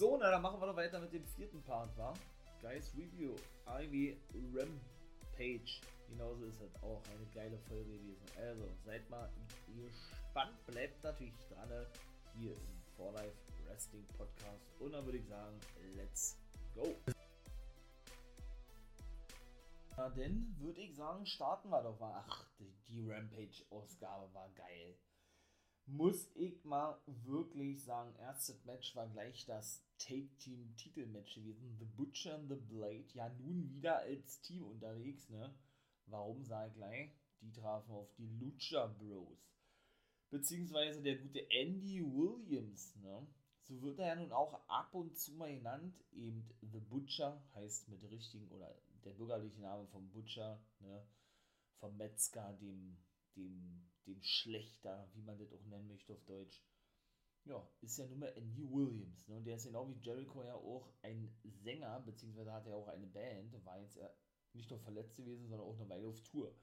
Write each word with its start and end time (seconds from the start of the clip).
So, 0.00 0.16
na 0.16 0.30
dann 0.30 0.40
machen 0.40 0.58
wir 0.58 0.66
doch 0.66 0.76
weiter 0.76 0.98
mit 0.98 1.12
dem 1.12 1.26
vierten 1.26 1.62
Part, 1.62 1.94
wa? 1.98 2.14
Guys 2.62 2.90
Review, 2.96 3.36
Ivy 3.66 4.16
Rampage. 4.32 5.82
Genauso 6.08 6.46
ist 6.46 6.58
es 6.58 6.74
auch 6.82 7.02
eine 7.04 7.26
geile 7.34 7.58
Folge 7.68 7.98
gewesen. 7.98 8.24
Also, 8.38 8.64
seid 8.82 9.10
mal 9.10 9.28
gespannt, 9.66 10.56
bleibt 10.68 11.04
natürlich 11.04 11.34
dran 11.50 11.68
hier 12.34 12.52
im 12.52 12.82
For 12.96 13.12
Life 13.12 13.36
Wrestling 13.66 14.06
Podcast. 14.16 14.64
Und 14.78 14.92
dann 14.92 15.04
würde 15.04 15.18
ich 15.18 15.26
sagen, 15.26 15.60
let's 15.96 16.38
go! 16.74 16.96
Na 19.98 20.08
denn, 20.08 20.56
würde 20.60 20.80
ich 20.80 20.96
sagen, 20.96 21.26
starten 21.26 21.68
wir 21.68 21.82
doch 21.82 22.00
mal. 22.00 22.24
Ach, 22.26 22.46
die 22.88 23.06
Rampage-Ausgabe 23.06 24.32
war 24.32 24.48
geil 24.54 24.96
muss 25.90 26.30
ich 26.34 26.64
mal 26.64 27.00
wirklich 27.06 27.82
sagen, 27.84 28.14
erstes 28.16 28.64
Match 28.64 28.94
war 28.96 29.08
gleich 29.08 29.44
das 29.46 29.84
Take-Team-Titelmatch 29.98 31.34
gewesen. 31.34 31.76
The 31.78 31.84
Butcher 31.84 32.34
and 32.34 32.48
The 32.48 32.56
Blade, 32.56 33.08
ja 33.14 33.28
nun 33.28 33.70
wieder 33.70 33.98
als 33.98 34.40
Team 34.42 34.64
unterwegs, 34.64 35.28
ne? 35.28 35.54
Warum 36.06 36.44
sage 36.44 36.70
ich 36.70 36.76
gleich? 36.76 37.10
Die 37.40 37.52
trafen 37.52 37.92
auf 37.92 38.12
die 38.14 38.28
Lucha 38.38 38.86
Bros. 38.86 39.38
Beziehungsweise 40.30 41.02
der 41.02 41.18
gute 41.18 41.50
Andy 41.50 42.02
Williams, 42.02 42.96
ne? 42.96 43.26
So 43.62 43.80
wird 43.82 43.98
er 43.98 44.08
ja 44.08 44.14
nun 44.16 44.32
auch 44.32 44.68
ab 44.68 44.94
und 44.94 45.16
zu 45.16 45.32
mal 45.34 45.54
genannt. 45.54 45.94
Eben 46.12 46.48
The 46.60 46.80
Butcher 46.80 47.42
heißt 47.54 47.88
mit 47.88 48.02
richtigen, 48.10 48.48
oder 48.50 48.74
der 49.04 49.12
bürgerliche 49.12 49.60
Name 49.60 49.86
vom 49.86 50.08
Butcher, 50.10 50.60
ne? 50.80 51.06
Vom 51.78 51.96
Metzger, 51.96 52.52
dem 52.54 52.96
dem, 53.36 53.89
dem 54.06 54.22
Schlechter, 54.22 55.08
wie 55.14 55.22
man 55.22 55.38
das 55.38 55.52
auch 55.52 55.64
nennen 55.64 55.88
möchte 55.88 56.12
auf 56.12 56.24
Deutsch. 56.24 56.62
Ja, 57.44 57.66
ist 57.80 57.98
ja 57.98 58.06
nun 58.06 58.18
mal 58.18 58.32
Andy 58.36 58.70
Williams. 58.70 59.26
Ne? 59.28 59.36
Und 59.36 59.44
der 59.44 59.56
ist 59.56 59.64
genau 59.64 59.88
wie 59.88 59.98
Jericho 60.02 60.42
ja 60.42 60.54
auch 60.54 60.92
ein 61.02 61.34
Sänger, 61.44 62.00
beziehungsweise 62.00 62.52
hat 62.52 62.66
er 62.66 62.74
auch 62.74 62.88
eine 62.88 63.06
Band, 63.06 63.64
war 63.64 63.80
jetzt 63.80 63.98
nicht 64.52 64.70
nur 64.70 64.80
verletzt 64.80 65.16
gewesen, 65.16 65.48
sondern 65.48 65.66
auch 65.66 65.78
eine 65.78 65.88
Weile 65.88 66.08
auf 66.08 66.20
Tour. 66.22 66.54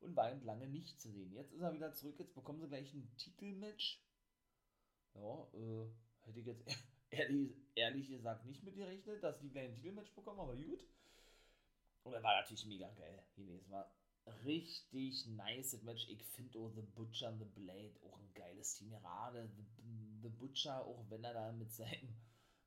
Und 0.00 0.16
war 0.16 0.30
eben 0.30 0.42
lange 0.42 0.66
nicht 0.66 1.00
zu 1.00 1.10
sehen. 1.10 1.32
Jetzt 1.32 1.52
ist 1.52 1.60
er 1.60 1.72
wieder 1.72 1.92
zurück, 1.94 2.18
jetzt 2.18 2.34
bekommen 2.34 2.60
sie 2.60 2.68
gleich 2.68 2.92
ein 2.92 3.14
Titelmatch. 3.16 4.02
Ja, 5.14 5.48
äh, 5.54 5.88
hätte 6.22 6.40
ich 6.40 6.46
jetzt 6.46 6.66
ehrlich, 7.10 7.56
ehrlich 7.74 8.08
gesagt 8.08 8.44
nicht 8.44 8.62
mit 8.64 8.74
gerechnet, 8.74 9.22
dass 9.22 9.38
die 9.38 9.50
gleich 9.50 9.68
ein 9.68 9.76
Titelmatch 9.76 10.12
bekommen, 10.14 10.40
aber 10.40 10.56
gut. 10.56 10.84
Und 12.02 12.12
er 12.12 12.22
war 12.22 12.40
natürlich 12.40 12.66
mega 12.66 12.90
geil 12.90 13.24
gewesen. 13.34 13.70
War 13.70 13.90
richtig 14.44 15.26
nice 15.26 15.82
Match. 15.82 16.08
Ich 16.08 16.24
finde 16.24 16.58
auch 16.58 16.70
The 16.74 16.82
Butcher 16.82 17.28
and 17.28 17.40
The 17.40 17.60
Blade 17.60 17.94
auch 18.04 18.18
ein 18.18 18.32
geiles 18.34 18.74
Team. 18.74 18.90
Gerade 18.90 19.48
The, 19.56 19.64
The 20.22 20.28
Butcher, 20.28 20.84
auch 20.84 21.04
wenn 21.10 21.24
er 21.24 21.34
da 21.34 21.52
mit 21.52 21.72
seinem, 21.72 22.14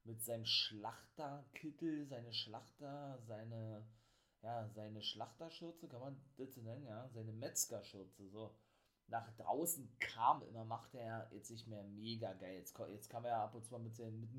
mit 0.03 0.23
seinem 0.23 0.45
Schlachterkittel, 0.45 2.07
seine 2.07 2.33
Schlachter, 2.33 3.19
seine, 3.25 3.85
ja, 4.41 4.69
seine 4.69 5.01
Schlachterschürze, 5.01 5.87
kann 5.87 6.01
man 6.01 6.21
das 6.37 6.55
nennen, 6.57 6.85
ja, 6.85 7.09
seine 7.09 7.31
Metzgerschürze, 7.33 8.29
so. 8.29 8.55
Nach 9.09 9.33
draußen 9.37 9.89
kam, 9.99 10.43
immer 10.43 10.65
macht 10.65 10.93
er 10.93 11.29
jetzt 11.31 11.49
nicht 11.49 11.65
mehr 11.67 11.83
mega 11.83 12.33
geil. 12.33 12.57
Jetzt, 12.57 12.77
jetzt 12.89 13.09
kam 13.09 13.23
er 13.23 13.37
ab 13.37 13.55
und 13.55 13.63
zu 13.63 13.71
mal 13.71 13.79
mit 13.79 13.95
seinem 13.95 14.19
mit 14.19 14.33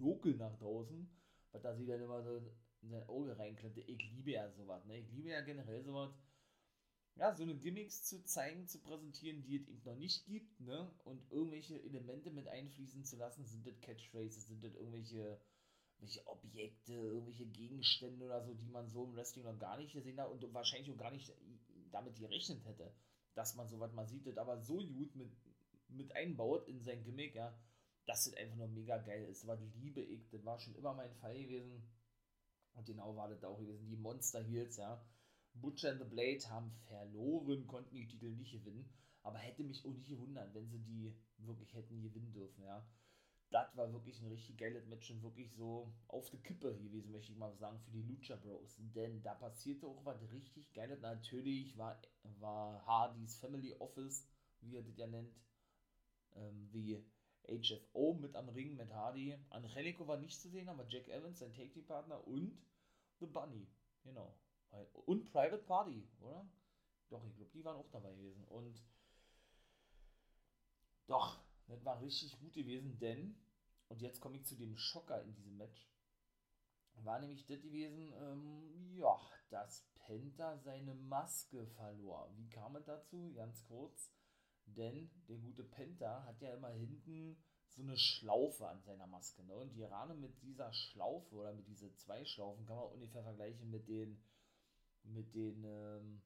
Monokel 0.00 0.34
nach 0.36 0.58
draußen, 0.58 1.08
weil 1.52 1.60
da 1.60 1.76
sieht 1.76 1.88
er 1.88 2.02
immer 2.02 2.20
so 2.24 2.38
in 2.82 2.90
sein 2.90 3.08
Auge 3.08 3.38
reinklemmt. 3.38 3.78
Ich 3.78 4.10
liebe 4.10 4.32
ja 4.32 4.50
sowas, 4.50 4.84
ne? 4.86 4.98
Ich 4.98 5.12
liebe 5.12 5.28
ja 5.28 5.42
generell 5.42 5.84
sowas 5.84 6.10
ja, 7.16 7.34
so 7.34 7.42
eine 7.42 7.54
Gimmicks 7.56 8.04
zu 8.04 8.24
zeigen, 8.24 8.66
zu 8.66 8.80
präsentieren, 8.80 9.42
die 9.42 9.56
es 9.56 9.68
eben 9.68 9.82
noch 9.84 9.96
nicht 9.96 10.24
gibt, 10.26 10.60
ne? 10.60 10.90
Und 11.04 11.30
irgendwelche 11.30 11.82
Elemente 11.82 12.30
mit 12.30 12.48
einfließen 12.48 13.04
zu 13.04 13.16
lassen, 13.16 13.44
sind 13.44 13.66
das 13.66 13.78
Catchphrases, 13.80 14.46
sind 14.46 14.64
das 14.64 14.74
irgendwelche, 14.74 15.40
irgendwelche 15.98 16.26
Objekte, 16.26 16.94
irgendwelche 16.94 17.46
Gegenstände 17.46 18.24
oder 18.24 18.42
so, 18.42 18.54
die 18.54 18.68
man 18.68 18.88
so 18.88 19.04
im 19.04 19.14
Wrestling 19.14 19.44
noch 19.44 19.58
gar 19.58 19.76
nicht 19.76 19.92
gesehen 19.92 20.20
hat 20.20 20.30
und 20.30 20.54
wahrscheinlich 20.54 20.90
auch 20.90 20.96
gar 20.96 21.10
nicht 21.10 21.32
damit 21.90 22.16
gerechnet 22.16 22.64
hätte, 22.64 22.94
dass 23.34 23.54
man 23.54 23.68
sowas 23.68 23.92
mal 23.92 24.06
sieht, 24.06 24.26
das 24.26 24.38
aber 24.38 24.58
so 24.58 24.76
gut 24.76 25.14
mit, 25.14 25.30
mit 25.88 26.14
einbaut 26.16 26.68
in 26.68 26.82
sein 26.82 27.02
Gimmick, 27.02 27.34
ja, 27.34 27.54
dass 28.06 28.24
das 28.24 28.34
einfach 28.34 28.56
nur 28.56 28.68
mega 28.68 28.96
geil 28.98 29.24
ist. 29.24 29.46
Was 29.46 29.60
liebe 29.74 30.00
ich, 30.00 30.28
das 30.30 30.44
war 30.44 30.58
schon 30.58 30.74
immer 30.74 30.94
mein 30.94 31.12
Fall 31.16 31.38
gewesen. 31.38 31.82
Und 32.72 32.86
genau 32.86 33.14
war 33.16 33.28
das 33.28 33.44
auch 33.44 33.58
gewesen. 33.58 33.88
Die 33.88 33.96
Monster 33.96 34.42
Heels, 34.42 34.76
ja 34.76 35.04
Butcher 35.60 35.90
and 35.90 36.00
the 36.00 36.08
Blade 36.08 36.48
haben 36.50 36.70
verloren, 36.86 37.66
konnten 37.66 37.94
die 37.94 38.06
Titel 38.06 38.30
nicht 38.30 38.52
gewinnen. 38.52 38.88
Aber 39.22 39.38
hätte 39.38 39.62
mich 39.64 39.84
auch 39.84 39.92
nicht 39.92 40.08
gewundert, 40.08 40.54
wenn 40.54 40.68
sie 40.68 40.78
die 40.78 41.14
wirklich 41.38 41.74
hätten 41.74 42.00
gewinnen 42.02 42.32
dürfen, 42.32 42.64
ja. 42.64 42.86
Das 43.50 43.76
war 43.76 43.92
wirklich 43.92 44.20
ein 44.20 44.28
richtig 44.28 44.56
geiles 44.58 44.86
Match 44.86 45.10
und 45.10 45.22
wirklich 45.24 45.52
so 45.52 45.92
auf 46.06 46.30
der 46.30 46.38
Kippe 46.40 46.72
gewesen, 46.78 47.10
möchte 47.10 47.32
ich 47.32 47.38
mal 47.38 47.52
sagen, 47.56 47.80
für 47.80 47.90
die 47.90 48.02
Lucha 48.02 48.36
Bros. 48.36 48.76
Denn 48.94 49.22
da 49.22 49.34
passierte 49.34 49.88
auch 49.88 50.04
was 50.04 50.22
richtig 50.30 50.72
Geiles. 50.72 51.00
Natürlich 51.00 51.76
war, 51.76 52.00
war 52.38 52.86
Hardys 52.86 53.36
Family 53.38 53.74
Office, 53.80 54.28
wie 54.60 54.76
er 54.76 54.82
das 54.82 54.96
ja 54.96 55.08
nennt, 55.08 55.34
ähm, 56.36 56.68
wie 56.70 57.04
HFO 57.48 58.14
mit 58.14 58.36
am 58.36 58.48
Ring 58.50 58.76
mit 58.76 58.92
Hardy. 58.92 59.36
Angelico 59.50 60.06
war 60.06 60.18
nicht 60.18 60.40
zu 60.40 60.48
sehen, 60.48 60.68
aber 60.68 60.86
Jack 60.88 61.08
Evans, 61.08 61.40
sein 61.40 61.52
Take-Team-Partner 61.52 62.24
und 62.28 62.56
The 63.18 63.26
Bunny. 63.26 63.66
Genau. 64.04 64.38
Und 65.06 65.24
Private 65.32 65.62
Party, 65.64 66.08
oder? 66.20 66.48
Doch, 67.08 67.24
ich 67.24 67.34
glaube, 67.34 67.50
die 67.52 67.64
waren 67.64 67.76
auch 67.76 67.90
dabei 67.90 68.14
gewesen. 68.14 68.44
Und 68.44 68.82
doch, 71.06 71.40
das 71.66 71.84
war 71.84 72.00
richtig 72.00 72.38
gut 72.38 72.52
gewesen, 72.52 72.98
denn, 72.98 73.36
und 73.88 74.00
jetzt 74.00 74.20
komme 74.20 74.36
ich 74.36 74.46
zu 74.46 74.54
dem 74.54 74.76
Schocker 74.76 75.22
in 75.22 75.34
diesem 75.34 75.56
Match, 75.56 75.90
war 77.04 77.18
nämlich 77.18 77.46
das 77.46 77.60
gewesen, 77.62 78.12
ähm, 78.20 78.96
ja, 78.96 79.18
dass 79.48 79.88
Penta 79.94 80.58
seine 80.58 80.94
Maske 80.94 81.66
verlor. 81.66 82.30
Wie 82.36 82.48
kam 82.48 82.76
es 82.76 82.84
dazu? 82.84 83.32
Ganz 83.34 83.64
kurz. 83.64 84.12
Denn 84.66 85.10
der 85.28 85.38
gute 85.38 85.64
Penta 85.64 86.24
hat 86.24 86.40
ja 86.40 86.54
immer 86.54 86.70
hinten 86.70 87.42
so 87.68 87.82
eine 87.82 87.96
Schlaufe 87.96 88.68
an 88.68 88.82
seiner 88.82 89.06
Maske. 89.06 89.42
Ne? 89.44 89.56
Und 89.56 89.72
die 89.72 89.82
Rane 89.82 90.14
mit 90.14 90.40
dieser 90.42 90.72
Schlaufe 90.72 91.34
oder 91.34 91.52
mit 91.52 91.66
diesen 91.66 91.96
zwei 91.96 92.24
Schlaufen 92.24 92.66
kann 92.66 92.76
man 92.76 92.86
ungefähr 92.86 93.22
vergleichen 93.22 93.70
mit 93.70 93.88
den 93.88 94.22
mit 95.04 95.34
den, 95.34 95.64
ähm, 95.64 96.22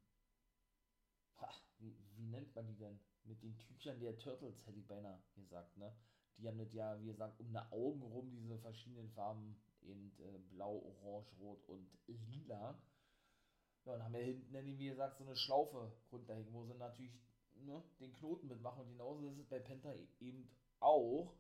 ha, 1.37 1.49
wie, 1.79 1.97
wie 2.17 2.27
nennt 2.27 2.55
man 2.55 2.67
die 2.67 2.77
denn? 2.77 2.99
Mit 3.25 3.43
den 3.43 3.59
Tüchern 3.59 4.01
der 4.01 4.19
Turtles, 4.19 4.67
hätte 4.67 4.79
ich 4.79 4.87
beinahe 4.87 5.23
gesagt, 5.35 5.77
ne? 5.77 5.95
Die 6.37 6.49
haben 6.49 6.59
das 6.59 6.73
ja, 6.73 7.01
wie 7.01 7.07
gesagt, 7.07 7.39
um 7.41 7.49
eine 7.49 7.71
Augen 7.71 8.03
rum, 8.03 8.31
diese 8.33 8.59
verschiedenen 8.59 9.09
Farben, 9.11 9.57
eben 9.83 10.13
äh, 10.19 10.39
blau, 10.51 10.79
orange, 10.79 11.33
rot 11.39 11.65
und 11.69 11.89
lila. 12.07 12.77
Ja, 13.85 13.95
und 13.95 14.03
haben 14.03 14.15
ja 14.15 14.21
hinten, 14.21 14.79
wie 14.79 14.89
gesagt, 14.89 15.19
so 15.19 15.25
eine 15.25 15.37
Schlaufe 15.37 15.93
runterhängen, 16.11 16.53
wo 16.53 16.65
sie 16.65 16.75
natürlich 16.75 17.15
ne, 17.55 17.83
den 18.01 18.13
Knoten 18.15 18.49
mitmachen. 18.49 18.83
Und 18.83 18.89
genauso 18.89 19.29
ist 19.29 19.39
es 19.39 19.49
bei 19.49 19.61
Penta 19.61 19.93
e-, 19.93 20.09
eben 20.21 20.51
auch. 20.81 21.35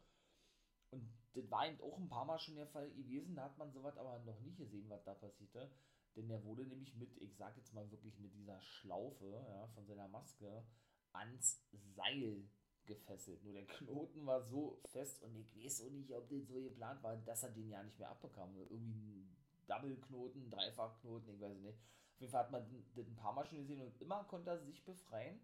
Und 0.90 1.08
das 1.32 1.50
war 1.50 1.66
eben 1.66 1.80
auch 1.80 1.98
ein 1.98 2.08
paar 2.08 2.24
Mal 2.24 2.38
schon 2.38 2.54
der 2.54 2.68
Fall 2.68 2.90
gewesen, 2.90 3.34
da 3.34 3.44
hat 3.44 3.58
man 3.58 3.72
sowas 3.72 3.96
aber 3.96 4.18
noch 4.20 4.40
nicht 4.40 4.56
gesehen, 4.56 4.88
was 4.88 5.02
da 5.04 5.14
passierte. 5.14 5.70
Denn 6.16 6.30
er 6.30 6.44
wurde 6.44 6.64
nämlich 6.64 6.94
mit, 6.94 7.16
ich 7.18 7.34
sag 7.36 7.56
jetzt 7.56 7.74
mal 7.74 7.90
wirklich 7.90 8.18
mit 8.18 8.34
dieser 8.34 8.60
Schlaufe 8.60 9.44
ja, 9.48 9.66
von 9.68 9.84
seiner 9.86 10.08
Maske 10.08 10.64
ans 11.12 11.64
Seil 11.72 12.48
gefesselt. 12.86 13.42
Nur 13.42 13.54
der 13.54 13.66
Knoten 13.66 14.26
war 14.26 14.42
so 14.42 14.80
fest 14.84 15.22
und 15.22 15.36
ich 15.36 15.56
weiß 15.56 15.82
auch 15.82 15.90
nicht, 15.90 16.12
ob 16.12 16.28
das 16.28 16.46
so 16.46 16.62
geplant 16.62 17.02
war, 17.02 17.16
dass 17.16 17.42
er 17.42 17.50
den 17.50 17.70
ja 17.70 17.82
nicht 17.82 17.98
mehr 17.98 18.10
abbekam. 18.10 18.54
Irgendwie 18.56 19.22
ein 19.22 19.36
Double-Knoten, 19.66 20.50
Dreifach-Knoten, 20.50 21.34
ich 21.34 21.40
weiß 21.40 21.58
nicht. 21.58 21.78
Auf 22.14 22.20
jeden 22.20 22.30
Fall 22.30 22.44
hat 22.44 22.52
man 22.52 22.84
das 22.94 23.06
ein 23.06 23.16
paar 23.16 23.32
Mal 23.32 23.46
schon 23.46 23.58
gesehen 23.58 23.80
und 23.80 24.00
immer 24.00 24.24
konnte 24.24 24.50
er 24.50 24.58
sich 24.58 24.84
befreien. 24.84 25.40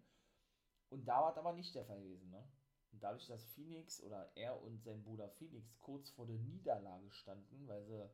Und 0.89 1.05
da 1.07 1.21
war 1.21 1.29
das 1.29 1.39
aber 1.39 1.53
nicht 1.53 1.73
der 1.75 1.85
Fall 1.85 2.01
gewesen. 2.01 2.29
Ne? 2.29 2.47
Und 2.91 3.01
dadurch, 3.01 3.27
dass 3.27 3.43
Phoenix 3.45 4.03
oder 4.03 4.31
er 4.35 4.61
und 4.61 4.83
sein 4.83 5.03
Bruder 5.03 5.29
Phoenix 5.29 5.77
kurz 5.79 6.11
vor 6.11 6.27
der 6.27 6.37
Niederlage 6.37 7.09
standen, 7.11 7.67
weil 7.67 7.85
sie 7.85 8.09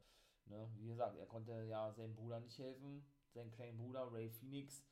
Ne? 0.50 0.70
Wie 0.78 0.88
gesagt, 0.88 1.18
er 1.18 1.26
konnte 1.26 1.64
ja 1.64 1.92
seinem 1.94 2.16
Bruder 2.16 2.40
nicht 2.40 2.58
helfen, 2.58 3.06
seinen 3.34 3.52
kleinen 3.52 3.78
Bruder 3.78 4.12
Ray 4.12 4.30
Phoenix, 4.30 4.84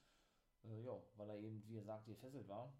äh, 0.63 0.81
ja, 0.83 1.01
weil 1.15 1.29
er 1.29 1.37
eben, 1.37 1.63
wie 1.67 1.75
gesagt, 1.75 2.05
gefesselt 2.05 2.47
war. 2.47 2.73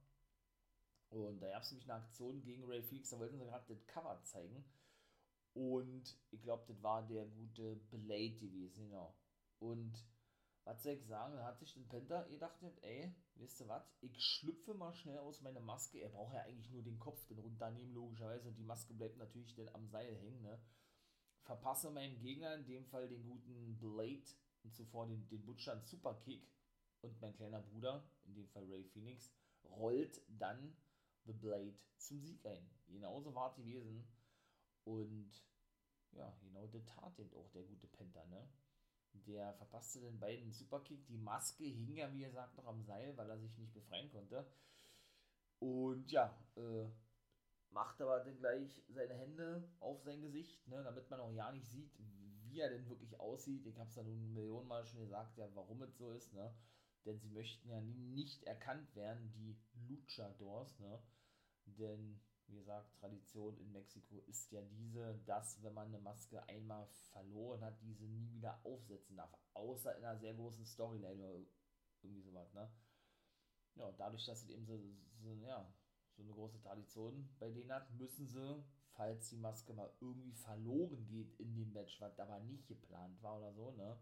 Und 1.10 1.40
da 1.40 1.50
gab 1.50 1.64
es 1.64 1.72
nämlich 1.72 1.90
eine 1.90 2.02
Aktion 2.02 2.42
gegen 2.42 2.66
Ray 2.66 2.82
Phoenix, 2.82 3.10
da 3.10 3.20
wollten 3.20 3.38
sie 3.38 3.46
gerade 3.46 3.74
das 3.74 3.86
Cover 3.88 4.22
zeigen. 4.24 4.66
Und 5.54 6.18
ich 6.32 6.42
glaube, 6.42 6.66
das 6.68 6.84
war 6.84 7.08
der 7.08 7.26
gute 7.26 7.78
Blade 7.92 8.36
gewesen, 8.36 8.90
genau. 8.90 9.16
Und 9.60 10.06
was 10.66 10.82
soll 10.82 10.94
ich 10.94 11.06
sagen, 11.06 11.36
da 11.36 11.46
hat 11.46 11.60
sich 11.60 11.74
den 11.74 11.88
Penta 11.88 12.24
gedacht, 12.24 12.58
ey, 12.82 13.14
wisst 13.36 13.62
ihr 13.62 13.68
was, 13.68 13.96
ich 14.02 14.20
schlüpfe 14.20 14.74
mal 14.74 14.94
schnell 14.94 15.20
aus 15.20 15.42
meiner 15.42 15.60
Maske. 15.60 16.00
Er 16.00 16.10
braucht 16.10 16.34
ja 16.34 16.42
eigentlich 16.42 16.72
nur 16.72 16.82
den 16.82 17.00
Kopf, 17.00 17.26
den 17.28 17.40
runternehmen, 17.40 17.94
logischerweise. 17.94 18.48
Und 18.50 18.58
die 18.58 18.64
Maske 18.64 18.94
bleibt 18.94 19.18
natürlich 19.18 19.54
dann 19.56 19.70
am 19.70 19.88
Seil 19.88 20.16
hängen, 20.16 20.42
ne? 20.42 20.60
Verpasse 21.46 21.92
meinem 21.92 22.20
Gegner, 22.20 22.56
in 22.56 22.66
dem 22.66 22.86
Fall 22.86 23.08
den 23.08 23.24
guten 23.24 23.78
Blade 23.80 24.26
und 24.64 24.76
zuvor 24.76 25.08
den, 25.08 25.28
den 25.30 25.46
Butcher 25.46 25.80
Superkick 25.86 26.48
und 27.02 27.22
mein 27.22 27.36
kleiner 27.36 27.62
Bruder, 27.62 28.04
in 28.26 28.34
dem 28.34 28.48
Fall 28.50 28.66
Ray 28.70 28.84
Phoenix, 28.84 29.32
rollt 29.64 30.22
dann 30.28 30.76
The 31.26 31.34
Blade 31.34 31.76
zum 31.98 32.20
Sieg 32.20 32.46
ein. 32.46 32.70
Genauso 32.88 33.34
war 33.34 33.50
es 33.50 33.56
gewesen. 33.56 34.08
Und 34.84 35.32
ja, 36.12 36.36
genau 36.42 36.68
das 36.68 36.86
tat 36.86 37.18
eben 37.20 37.34
auch 37.36 37.50
der 37.52 37.64
gute 37.64 37.88
Penta, 37.88 38.26
ne? 38.26 38.48
Der 39.14 39.54
verpasste 39.54 40.02
den 40.02 40.20
beiden 40.20 40.52
Superkick. 40.52 41.06
Die 41.08 41.18
Maske 41.18 41.64
hing 41.64 41.96
ja, 41.96 42.12
wie 42.14 42.24
gesagt, 42.24 42.58
noch 42.58 42.68
am 42.68 42.84
Seil, 42.84 43.16
weil 43.18 43.30
er 43.30 43.40
sich 43.40 43.58
nicht 43.58 43.74
befreien 43.74 44.10
konnte. 44.12 44.46
Und 45.60 46.12
ja, 46.12 46.38
äh, 46.58 46.86
macht 47.76 48.02
aber 48.02 48.22
dann 48.22 48.38
gleich 48.38 48.82
seine 48.88 49.14
Hände 49.14 49.70
auf 49.82 50.02
sein 50.02 50.22
Gesicht, 50.22 50.66
ne, 50.68 50.82
damit 50.82 51.10
man 51.10 51.20
auch 51.20 51.32
ja 51.32 51.52
nicht 51.52 51.68
sieht, 51.68 51.92
wie 52.46 52.62
er 52.62 52.70
denn 52.70 52.88
wirklich 52.90 53.20
aussieht. 53.20 53.66
Ich 53.66 53.78
habe 53.78 53.90
es 53.90 53.96
ja 53.96 54.04
nun 54.04 54.34
Millionen 54.34 54.68
Mal 54.68 54.86
schon 54.86 55.02
gesagt, 55.02 55.38
ja, 55.38 55.54
warum 55.54 55.84
es 55.84 55.98
so 55.98 56.12
ist, 56.14 56.34
ne? 56.34 56.56
Denn 57.04 57.20
sie 57.20 57.30
möchten 57.30 57.70
ja 57.70 57.82
nicht 57.82 58.44
erkannt 58.46 58.96
werden, 58.96 59.30
die 59.34 59.60
Luchadors, 59.88 60.80
ne? 60.80 61.04
Denn 61.66 62.22
wie 62.48 62.56
gesagt, 62.56 62.96
Tradition 62.96 63.58
in 63.58 63.74
Mexiko 63.74 64.22
ist 64.28 64.52
ja 64.52 64.62
diese, 64.62 65.20
dass 65.26 65.62
wenn 65.62 65.74
man 65.74 65.88
eine 65.88 66.00
Maske 66.00 66.48
einmal 66.48 66.88
verloren 67.12 67.62
hat, 67.62 67.82
diese 67.82 68.06
nie 68.06 68.32
wieder 68.32 68.58
aufsetzen 68.64 69.18
darf. 69.18 69.36
Außer 69.54 69.98
in 69.98 70.06
einer 70.06 70.18
sehr 70.18 70.34
großen 70.34 70.66
Storyline 70.66 71.22
oder 71.22 71.46
irgendwie 72.02 72.22
sowas, 72.22 72.54
ne? 72.54 72.72
Ja, 73.76 73.92
dadurch, 73.92 74.26
dass 74.26 74.44
es 74.44 74.50
eben 74.50 74.66
so, 74.66 74.80
so, 75.22 75.36
ja, 75.42 75.70
so 76.16 76.24
eine 76.24 76.34
große 76.34 76.60
Tradition 76.60 77.30
bei 77.40 77.50
denen 77.50 77.72
hat, 77.72 77.92
müssen 77.94 78.28
sie, 78.28 78.64
falls 78.92 79.30
die 79.30 79.38
Maske 79.38 79.74
mal 79.74 79.92
irgendwie 80.00 80.34
verloren 80.34 81.06
geht 81.08 81.34
in 81.40 81.56
dem 81.56 81.74
Match, 81.74 82.00
was 82.00 82.20
aber 82.20 82.40
nicht 82.40 82.68
geplant 82.68 83.22
war 83.22 83.38
oder 83.38 83.54
so, 83.54 83.72
ne? 83.72 83.98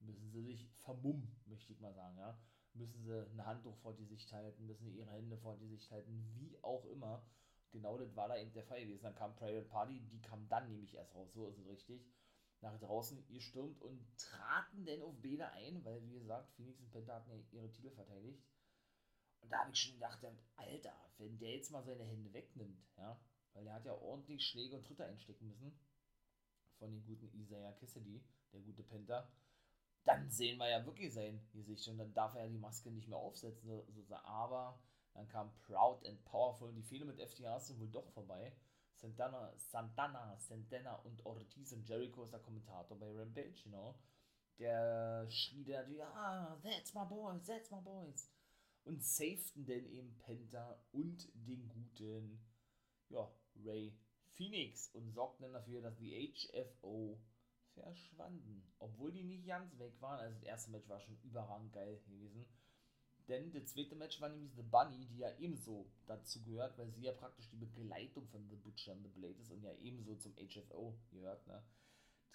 Müssen 0.00 0.30
sie 0.30 0.42
sich 0.42 0.68
vermummen, 0.70 1.36
möchte 1.46 1.72
ich 1.72 1.80
mal 1.80 1.92
sagen, 1.92 2.16
ja? 2.18 2.38
Müssen 2.74 3.02
sie 3.02 3.12
ein 3.12 3.44
Handtuch 3.44 3.76
vor 3.78 3.94
die 3.94 4.04
Sicht 4.04 4.32
halten, 4.32 4.66
müssen 4.66 4.84
sie 4.84 4.96
ihre 4.96 5.10
Hände 5.10 5.36
vor 5.36 5.56
die 5.56 5.68
Sicht 5.68 5.90
halten, 5.90 6.24
wie 6.34 6.56
auch 6.62 6.84
immer 6.86 7.24
genau 7.70 7.98
das 7.98 8.14
war 8.16 8.28
da 8.28 8.36
eben 8.36 8.52
der 8.52 8.64
Fall 8.64 8.80
gewesen. 8.80 9.02
Dann 9.02 9.14
kam 9.14 9.34
Private 9.36 9.66
Party, 9.66 10.00
die 10.10 10.20
kam 10.20 10.48
dann 10.48 10.68
nämlich 10.68 10.94
erst 10.94 11.14
raus, 11.14 11.32
so 11.32 11.46
ist 11.48 11.58
es 11.58 11.66
richtig, 11.66 12.06
nach 12.60 12.78
draußen 12.78 13.26
gestürmt 13.28 13.80
und 13.80 14.04
traten 14.18 14.84
denn 14.84 15.02
auf 15.02 15.20
Bede 15.20 15.48
ein, 15.52 15.84
weil 15.84 16.02
wie 16.02 16.18
gesagt, 16.18 16.50
Phoenix 16.52 16.80
und 16.80 16.90
Penta 16.90 17.14
hatten 17.14 17.30
ja 17.30 17.38
ihre 17.52 17.70
Titel 17.70 17.90
verteidigt. 17.90 18.42
Und 19.40 19.50
da 19.50 19.60
habe 19.60 19.70
ich 19.72 19.80
schon 19.80 19.94
gedacht, 19.94 20.24
Alter, 20.56 20.94
wenn 21.18 21.38
der 21.38 21.56
jetzt 21.56 21.70
mal 21.70 21.82
seine 21.82 22.04
Hände 22.04 22.32
wegnimmt, 22.32 22.84
ja, 22.96 23.18
weil 23.54 23.66
er 23.66 23.74
hat 23.74 23.84
ja 23.84 23.94
ordentlich 23.94 24.44
Schläge 24.44 24.76
und 24.76 24.86
Tritte 24.86 25.04
einstecken 25.04 25.48
müssen 25.48 25.78
von 26.78 26.90
dem 26.90 27.04
guten 27.04 27.32
Isaiah 27.40 27.72
Cassidy, 27.72 28.22
der 28.52 28.60
gute 28.60 28.82
Penta, 28.82 29.28
dann 30.04 30.30
sehen 30.30 30.58
wir 30.58 30.68
ja 30.68 30.84
wirklich 30.86 31.12
sein 31.12 31.46
Gesicht 31.52 31.86
und 31.88 31.98
dann 31.98 32.14
darf 32.14 32.34
er 32.34 32.44
ja 32.44 32.48
die 32.48 32.58
Maske 32.58 32.90
nicht 32.90 33.08
mehr 33.08 33.18
aufsetzen, 33.18 33.68
sozusagen. 33.68 34.24
aber 34.24 34.80
dann 35.14 35.28
kam 35.28 35.52
Proud 35.66 36.06
and 36.06 36.24
Powerful. 36.24 36.72
Die 36.72 36.82
Fehler 36.82 37.04
mit 37.04 37.20
FTR 37.20 37.58
sind 37.60 37.80
wohl 37.80 37.90
doch 37.90 38.08
vorbei. 38.12 38.52
Santana, 38.94 39.52
Santana, 39.56 40.36
Santana 40.38 40.94
und 40.96 41.24
Ortiz 41.26 41.72
und 41.72 41.88
Jericho 41.88 42.24
ist 42.24 42.32
der 42.32 42.40
Kommentator 42.40 42.98
bei 42.98 43.06
Rampage, 43.10 43.62
you 43.64 43.70
know. 43.70 43.94
Der 44.58 45.26
schrie 45.30 45.64
dann 45.64 45.82
natürlich, 45.82 46.02
ah, 46.02 46.56
that's 46.62 46.94
my 46.94 47.04
boys, 47.04 47.46
that's 47.46 47.70
my 47.70 47.80
boys. 47.80 48.28
Und 48.88 49.04
safeten 49.04 49.66
denn 49.66 49.84
eben 49.84 50.16
Penta 50.16 50.82
und 50.92 51.28
den 51.34 51.68
guten, 51.68 52.40
ja, 53.10 53.30
Ray 53.62 53.94
Phoenix 54.32 54.88
und 54.94 55.12
sorgten 55.12 55.42
dann 55.42 55.52
dafür, 55.52 55.82
dass 55.82 55.98
die 55.98 56.32
HFO 56.32 57.20
verschwanden. 57.74 58.72
Obwohl 58.78 59.12
die 59.12 59.24
nicht 59.24 59.46
ganz 59.46 59.78
weg 59.78 60.00
waren. 60.00 60.20
Also 60.20 60.34
das 60.36 60.42
erste 60.42 60.70
Match 60.70 60.88
war 60.88 61.00
schon 61.00 61.18
überragend 61.22 61.70
geil 61.74 62.00
gewesen. 62.06 62.46
Denn 63.28 63.52
das 63.52 63.66
zweite 63.66 63.94
Match 63.94 64.22
war 64.22 64.30
nämlich 64.30 64.54
The 64.54 64.62
Bunny, 64.62 65.06
die 65.06 65.18
ja 65.18 65.36
ebenso 65.38 65.92
dazu 66.06 66.42
gehört, 66.42 66.78
weil 66.78 66.90
sie 66.90 67.02
ja 67.02 67.12
praktisch 67.12 67.50
die 67.50 67.58
Begleitung 67.58 68.26
von 68.28 68.48
The 68.48 68.56
Butcher 68.56 68.92
and 68.92 69.02
The 69.02 69.10
Blade 69.10 69.38
ist 69.38 69.50
und 69.50 69.62
ja 69.62 69.74
ebenso 69.74 70.16
zum 70.16 70.34
HFO 70.34 70.98
gehört, 71.10 71.46
ne? 71.46 71.62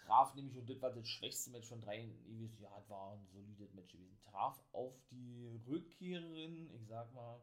Traf 0.06 0.36
nämlich, 0.36 0.58
und 0.58 0.70
das 0.70 0.82
war 0.82 0.92
das 0.92 1.08
schwächste 1.08 1.52
Match 1.52 1.68
von 1.68 1.82
drei 1.82 2.02
gewesen, 2.02 2.62
ja, 2.62 2.70
das 2.76 2.90
war 2.90 3.14
ein 3.14 3.26
solides 3.28 3.74
Match 3.74 3.92
gewesen, 3.92 4.20
traf 4.24 4.62
auf 4.72 4.94
die 5.12 5.48
Rückkehrerin, 5.68 6.70
ich 6.72 6.88
sag 6.88 7.14
mal, 7.14 7.42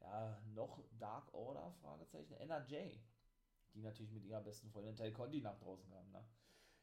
ja, 0.00 0.40
noch 0.54 0.82
Dark 0.98 1.32
Order, 1.34 1.72
Fragezeichen, 1.80 2.34
NRJ, 2.34 2.98
die 3.74 3.82
natürlich 3.82 4.12
mit 4.12 4.24
ihrer 4.24 4.40
besten 4.40 4.70
Freundin 4.70 4.96
Tay 4.96 5.12
Condi 5.12 5.40
nach 5.40 5.58
draußen 5.58 5.88
kam, 5.90 6.10
ne? 6.10 6.24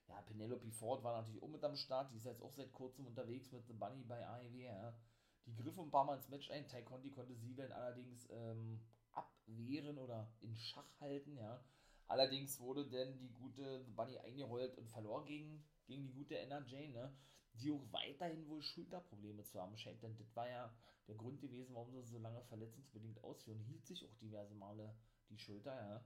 Ja, 0.08 0.22
Penelope 0.22 0.72
Ford 0.72 1.04
war 1.04 1.22
natürlich 1.22 1.44
auch 1.44 1.50
mit 1.50 1.64
am 1.64 1.76
Start, 1.76 2.12
die 2.12 2.18
ist 2.18 2.26
jetzt 2.26 2.42
auch 2.42 2.54
seit 2.54 2.74
kurzem 2.74 3.06
unterwegs 3.06 3.52
mit 3.52 3.68
The 3.68 3.74
Bunny 3.74 4.04
bei 4.04 4.26
AEW, 4.28 4.64
ja 4.64 4.96
die 5.50 5.56
griff 5.56 5.80
ein 5.80 5.90
paar 5.90 6.06
Mal 6.06 6.16
ins 6.16 6.30
Match 6.30 6.50
ein. 6.52 6.68
Tai 6.68 6.82
Conti 6.84 7.10
konnte 7.12 7.36
sie 7.36 7.56
dann 7.56 7.72
allerdings 7.72 8.28
ähm, 8.32 8.80
abwehren 9.12 9.98
oder 9.98 10.32
in 10.42 10.56
Schach 10.56 11.00
halten, 11.00 11.36
ja. 11.36 11.64
Allerdings 12.10 12.60
wurde 12.60 12.86
denn 12.88 13.18
die 13.20 13.32
gute 13.32 13.86
Bunny 13.96 14.18
eingerollt 14.20 14.78
und 14.78 14.90
verlor 14.90 15.26
gegen, 15.26 15.64
gegen 15.88 16.04
die 16.06 16.14
gute 16.14 16.38
NRJ, 16.38 16.90
ne? 16.90 17.14
Die 17.54 17.72
auch 17.72 17.86
weiterhin 17.92 18.48
wohl 18.50 18.62
Schulterprobleme 18.62 19.46
zu 19.46 19.62
haben 19.62 19.78
scheint, 19.78 20.04
denn 20.04 20.18
das 20.18 20.36
war 20.36 20.50
ja 20.50 20.74
der 21.08 21.16
Grund 21.16 21.42
gewesen, 21.42 21.74
warum 21.76 21.94
sie 21.94 22.04
so 22.04 22.20
lange 22.20 22.44
verletzungsbedingt 22.46 23.24
ausführen. 23.24 23.60
Hielt 23.62 23.86
sich 23.88 24.06
auch 24.06 24.16
diverse 24.22 24.56
Male 24.56 24.96
die 25.30 25.40
Schulter, 25.40 25.76
ja. 25.76 26.04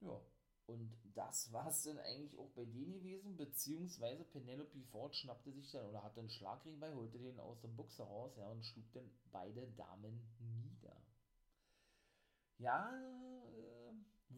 Ja, 0.00 0.20
und 0.66 0.96
das 1.14 1.52
war 1.52 1.66
es 1.68 1.82
dann 1.82 1.98
eigentlich 1.98 2.38
auch 2.38 2.50
bei 2.54 2.64
denen 2.64 2.92
gewesen, 2.92 3.36
beziehungsweise 3.36 4.24
Penelope 4.24 4.80
Ford 4.92 5.16
schnappte 5.16 5.50
sich 5.52 5.70
dann 5.72 5.86
oder 5.86 6.02
hatte 6.04 6.20
einen 6.20 6.30
Schlagring 6.30 6.78
bei, 6.78 6.94
holte 6.94 7.18
den 7.18 7.40
aus 7.40 7.60
dem 7.60 7.74
Buchse 7.76 8.04
raus 8.04 8.36
ja, 8.36 8.46
und 8.48 8.64
schlug 8.64 8.84
dann 8.92 9.10
beide 9.32 9.66
Damen 9.72 10.22
nieder. 10.38 10.96
Ja, 12.58 12.90
äh, 12.90 13.73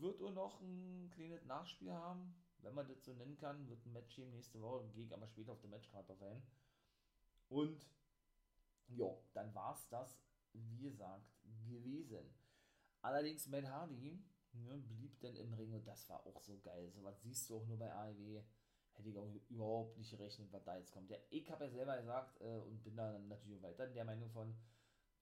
wird 0.01 0.23
auch 0.23 0.33
noch 0.33 0.61
ein 0.61 1.11
kleines 1.15 1.45
Nachspiel 1.45 1.93
haben, 1.93 2.35
wenn 2.63 2.75
man 2.75 2.89
das 2.89 3.05
so 3.05 3.13
nennen 3.13 3.37
kann, 3.37 3.69
wird 3.69 3.85
ein 3.87 3.93
Match 3.93 4.17
geben 4.17 4.33
nächste 4.33 4.61
Woche, 4.61 4.89
gehe 4.89 5.13
aber 5.13 5.29
später 5.29 5.53
auf 5.53 5.61
der 5.61 5.71
Matchcard 5.71 6.09
drauf 6.09 6.23
ein. 6.23 6.43
Und 7.49 7.81
ja, 8.89 9.07
dann 9.35 9.55
war 9.55 9.75
es 9.75 9.89
das, 9.89 10.21
wie 10.53 10.81
gesagt, 10.81 11.31
gewesen. 11.67 12.35
Allerdings 13.03 13.47
Matt 13.47 13.67
Hardy 13.67 14.25
ne, 14.53 14.79
blieb 14.79 15.21
dann 15.21 15.37
im 15.37 15.55
Ring 15.55 15.73
und 15.73 15.87
das 15.87 16.09
war 16.09 16.27
auch 16.27 16.41
so 16.41 16.59
geil. 16.61 16.91
So 16.91 17.05
was 17.05 17.21
siehst 17.23 17.49
du 17.49 17.59
auch 17.59 17.67
nur 17.67 17.79
bei 17.79 17.93
AEW. 17.93 18.43
Hätte 18.95 19.11
ich 19.11 19.19
auch 19.19 19.31
überhaupt 19.51 19.99
nicht 19.99 20.11
gerechnet, 20.11 20.51
was 20.53 20.65
da 20.65 20.79
jetzt 20.79 20.91
kommt. 20.91 21.11
Ja, 21.11 21.19
ich 21.29 21.51
habe 21.51 21.65
ja 21.65 21.71
selber 21.71 21.99
gesagt 21.99 22.41
äh, 22.41 22.61
und 22.61 22.83
bin 22.83 22.97
da 22.97 23.19
natürlich 23.19 23.63
weiter 23.63 23.87
der 23.89 24.07
Meinung 24.07 24.31
von, 24.31 24.57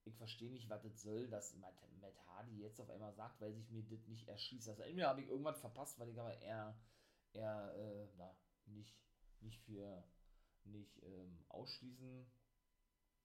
ich 0.05 0.17
verstehe 0.17 0.51
nicht, 0.51 0.69
was 0.69 0.83
das 0.83 1.03
soll, 1.03 1.29
dass 1.29 1.55
Matt, 1.57 1.75
Hardy 2.27 2.61
jetzt 2.61 2.81
auf 2.81 2.91
einmal 2.91 3.15
sagt, 3.15 3.41
weil 3.41 3.55
sich 3.55 3.71
mir 3.71 3.83
das 3.85 4.07
nicht 4.07 4.29
erschießt. 4.29 4.69
Also 4.69 4.83
entweder 4.83 5.09
habe 5.09 5.23
ich 5.23 5.29
irgendwas 5.29 5.61
verpasst, 5.61 5.99
weil 5.99 6.11
ich 6.11 6.21
aber 6.21 6.37
eher, 6.41 6.77
eher 7.33 7.75
äh, 7.77 8.09
na, 8.17 8.37
nicht, 8.67 8.97
nicht 9.41 9.61
für 9.63 10.05
nicht 10.65 11.03
ähm, 11.03 11.45
ausschließen 11.49 12.27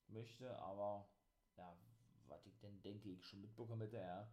möchte, 0.07 0.57
aber 0.59 1.09
ja, 1.57 1.77
was 2.27 2.45
ich 2.45 2.59
denn 2.59 2.81
denke 2.81 3.09
ich 3.09 3.25
schon 3.25 3.41
mitbekommen 3.41 3.81
hätte, 3.81 3.98
ja 3.98 4.29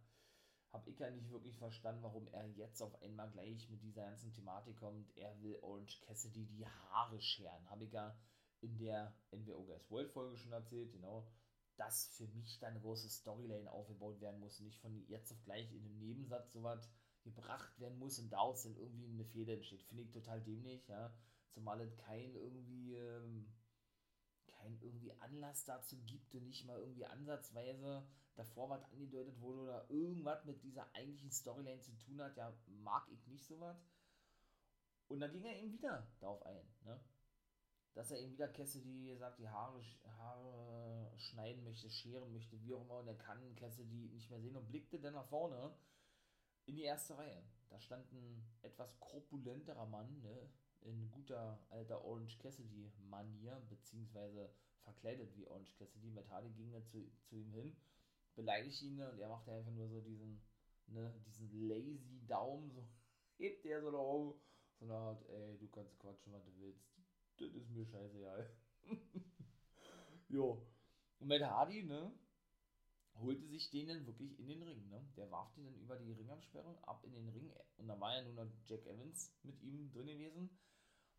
habe 0.71 0.89
ich 0.89 0.99
ja 0.99 1.09
nicht 1.09 1.29
wirklich 1.31 1.57
verstanden, 1.57 2.03
warum 2.03 2.27
er 2.27 2.45
jetzt 2.49 2.81
auf 2.81 3.01
einmal 3.01 3.29
gleich 3.31 3.69
mit 3.69 3.81
dieser 3.81 4.03
ganzen 4.03 4.33
Thematik 4.33 4.77
kommt. 4.77 5.15
Er 5.17 5.41
will 5.41 5.57
Orange 5.61 5.99
Cassidy 6.01 6.45
die 6.45 6.65
Haare 6.65 7.21
scheren. 7.21 7.69
Habe 7.69 7.85
ich 7.85 7.93
ja 7.93 8.15
in 8.61 8.77
der 8.77 9.13
NWO 9.31 9.63
Guys 9.63 9.89
World 9.89 10.11
Folge 10.11 10.37
schon 10.37 10.51
erzählt, 10.51 10.91
genau. 10.91 11.27
Dass 11.77 12.07
für 12.07 12.27
mich 12.27 12.59
da 12.59 12.67
eine 12.67 12.79
große 12.79 13.09
Storyline 13.09 13.71
aufgebaut 13.71 14.19
werden 14.19 14.39
muss. 14.39 14.59
Nicht 14.59 14.79
von 14.79 15.05
jetzt 15.07 15.31
auf 15.31 15.43
gleich 15.43 15.71
in 15.71 15.85
einem 15.85 15.99
Nebensatz 15.99 16.51
sowas 16.51 16.89
gebracht 17.23 17.79
werden 17.79 17.99
muss 17.99 18.19
und 18.19 18.29
daraus 18.31 18.63
dann 18.63 18.75
irgendwie 18.77 19.09
eine 19.09 19.25
Fehde 19.25 19.53
entsteht. 19.53 19.83
Finde 19.83 20.03
ich 20.03 20.11
total 20.11 20.41
dämlich, 20.41 20.87
ja. 20.87 21.13
Zumal 21.51 21.81
es 21.81 21.95
kein 21.97 22.35
irgendwie, 22.35 22.95
ähm, 22.95 23.51
kein 24.47 24.79
irgendwie 24.81 25.11
Anlass 25.19 25.65
dazu 25.65 25.97
gibt 26.05 26.33
und 26.35 26.47
nicht 26.47 26.65
mal 26.65 26.79
irgendwie 26.79 27.05
ansatzweise 27.05 28.07
davor 28.37 28.69
was 28.69 28.83
angedeutet 28.91 29.41
wurde 29.41 29.61
oder 29.61 29.89
irgendwas 29.89 30.45
mit 30.45 30.63
dieser 30.63 30.87
eigentlichen 30.93 31.31
Storyline 31.31 31.81
zu 31.81 31.91
tun 31.97 32.21
hat, 32.21 32.37
ja, 32.37 32.53
mag 32.67 33.07
ich 33.11 33.27
nicht 33.27 33.45
sowas. 33.45 33.77
Und 35.07 35.19
dann 35.19 35.31
ging 35.31 35.43
er 35.43 35.57
eben 35.57 35.71
wieder 35.73 36.07
darauf 36.19 36.45
ein, 36.45 36.67
ne? 36.83 36.99
Dass 37.97 38.11
er 38.11 38.19
eben 38.19 38.33
wieder 38.33 38.47
Cassidy 38.47 39.15
sagt, 39.15 39.39
die 39.39 39.49
Haare, 39.49 39.81
Haare 40.19 41.11
schneiden 41.17 41.63
möchte, 41.63 41.89
scheren 41.89 42.31
möchte, 42.31 42.61
wie 42.61 42.73
auch 42.73 42.81
immer, 42.81 42.99
und 42.99 43.07
er 43.07 43.15
kann 43.15 43.55
Cassidy 43.55 44.09
nicht 44.09 44.29
mehr 44.29 44.39
sehen 44.39 44.55
und 44.55 44.67
blickte 44.67 44.99
dann 44.99 45.15
nach 45.15 45.27
vorne 45.27 45.75
in 46.67 46.75
die 46.75 46.83
erste 46.83 47.17
Reihe. 47.17 47.43
Da 47.69 47.79
stand 47.79 48.11
ein 48.13 48.45
etwas 48.61 48.99
korpulenterer 48.99 49.87
Mann, 49.87 50.21
ne? 50.21 50.49
in 50.81 51.09
guter 51.09 51.59
alter 51.69 52.05
Orange 52.05 52.37
Cassidy-Manier, 52.37 53.59
beziehungsweise 53.67 54.53
verkleidet 54.83 55.35
wie 55.35 55.47
Orange 55.47 55.73
Cassidy. 55.73 56.11
Matt 56.11 56.29
Hardy 56.29 56.51
ging 56.51 56.71
dann 56.71 56.85
zu, 56.85 57.03
zu 57.23 57.35
ihm 57.35 57.51
hin 57.51 57.75
beleidigt 58.37 58.81
ihn 58.83 59.01
und 59.01 59.19
er 59.19 59.29
macht 59.29 59.49
einfach 59.49 59.71
nur 59.71 59.89
so 59.89 59.99
diesen, 59.99 60.39
ne, 60.85 61.13
diesen 61.25 61.67
lazy 61.67 62.25
Daumen, 62.27 62.71
so 62.71 62.87
hebt 63.37 63.65
er 63.65 63.81
so 63.81 63.91
da 63.91 63.97
oben, 63.97 64.39
so 64.79 64.85
eine 64.85 64.93
Art, 64.93 65.27
ey, 65.27 65.57
du 65.57 65.67
kannst 65.67 65.99
quatschen, 65.99 66.31
was 66.31 66.45
du 66.45 66.51
willst. 66.59 66.96
Das 67.37 67.53
ist 67.53 67.69
mir 67.69 67.85
scheißegal. 67.85 68.49
jo. 70.29 70.65
Und 71.19 71.27
Matt 71.27 71.41
Hardy, 71.41 71.83
ne, 71.83 72.11
holte 73.19 73.45
sich 73.45 73.69
den 73.69 73.87
dann 73.87 74.05
wirklich 74.05 74.37
in 74.39 74.47
den 74.47 74.63
Ring. 74.63 74.87
Ne? 74.89 75.05
Der 75.15 75.29
warf 75.31 75.53
den 75.53 75.65
dann 75.65 75.79
über 75.79 75.95
die 75.97 76.11
Ringabsperrung 76.11 76.77
ab 76.83 77.03
in 77.03 77.13
den 77.13 77.29
Ring 77.29 77.51
und 77.77 77.87
da 77.87 77.99
war 77.99 78.15
ja 78.15 78.23
nur 78.23 78.45
noch 78.45 78.51
Jack 78.65 78.85
Evans 78.85 79.33
mit 79.43 79.61
ihm 79.61 79.91
drin 79.91 80.07
gewesen. 80.07 80.49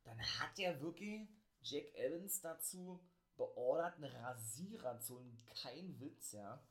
Dann 0.05 0.19
hat 0.21 0.59
er 0.59 0.81
wirklich 0.81 1.29
Jack 1.63 1.95
Evans 1.95 2.41
dazu 2.41 3.01
beordert, 3.37 3.97
einen 3.97 4.13
Rasierer 4.13 5.01
zu 5.01 5.17
holen. 5.17 5.37
Kein 5.63 6.01
Witz, 6.01 6.33
ja. 6.33 6.63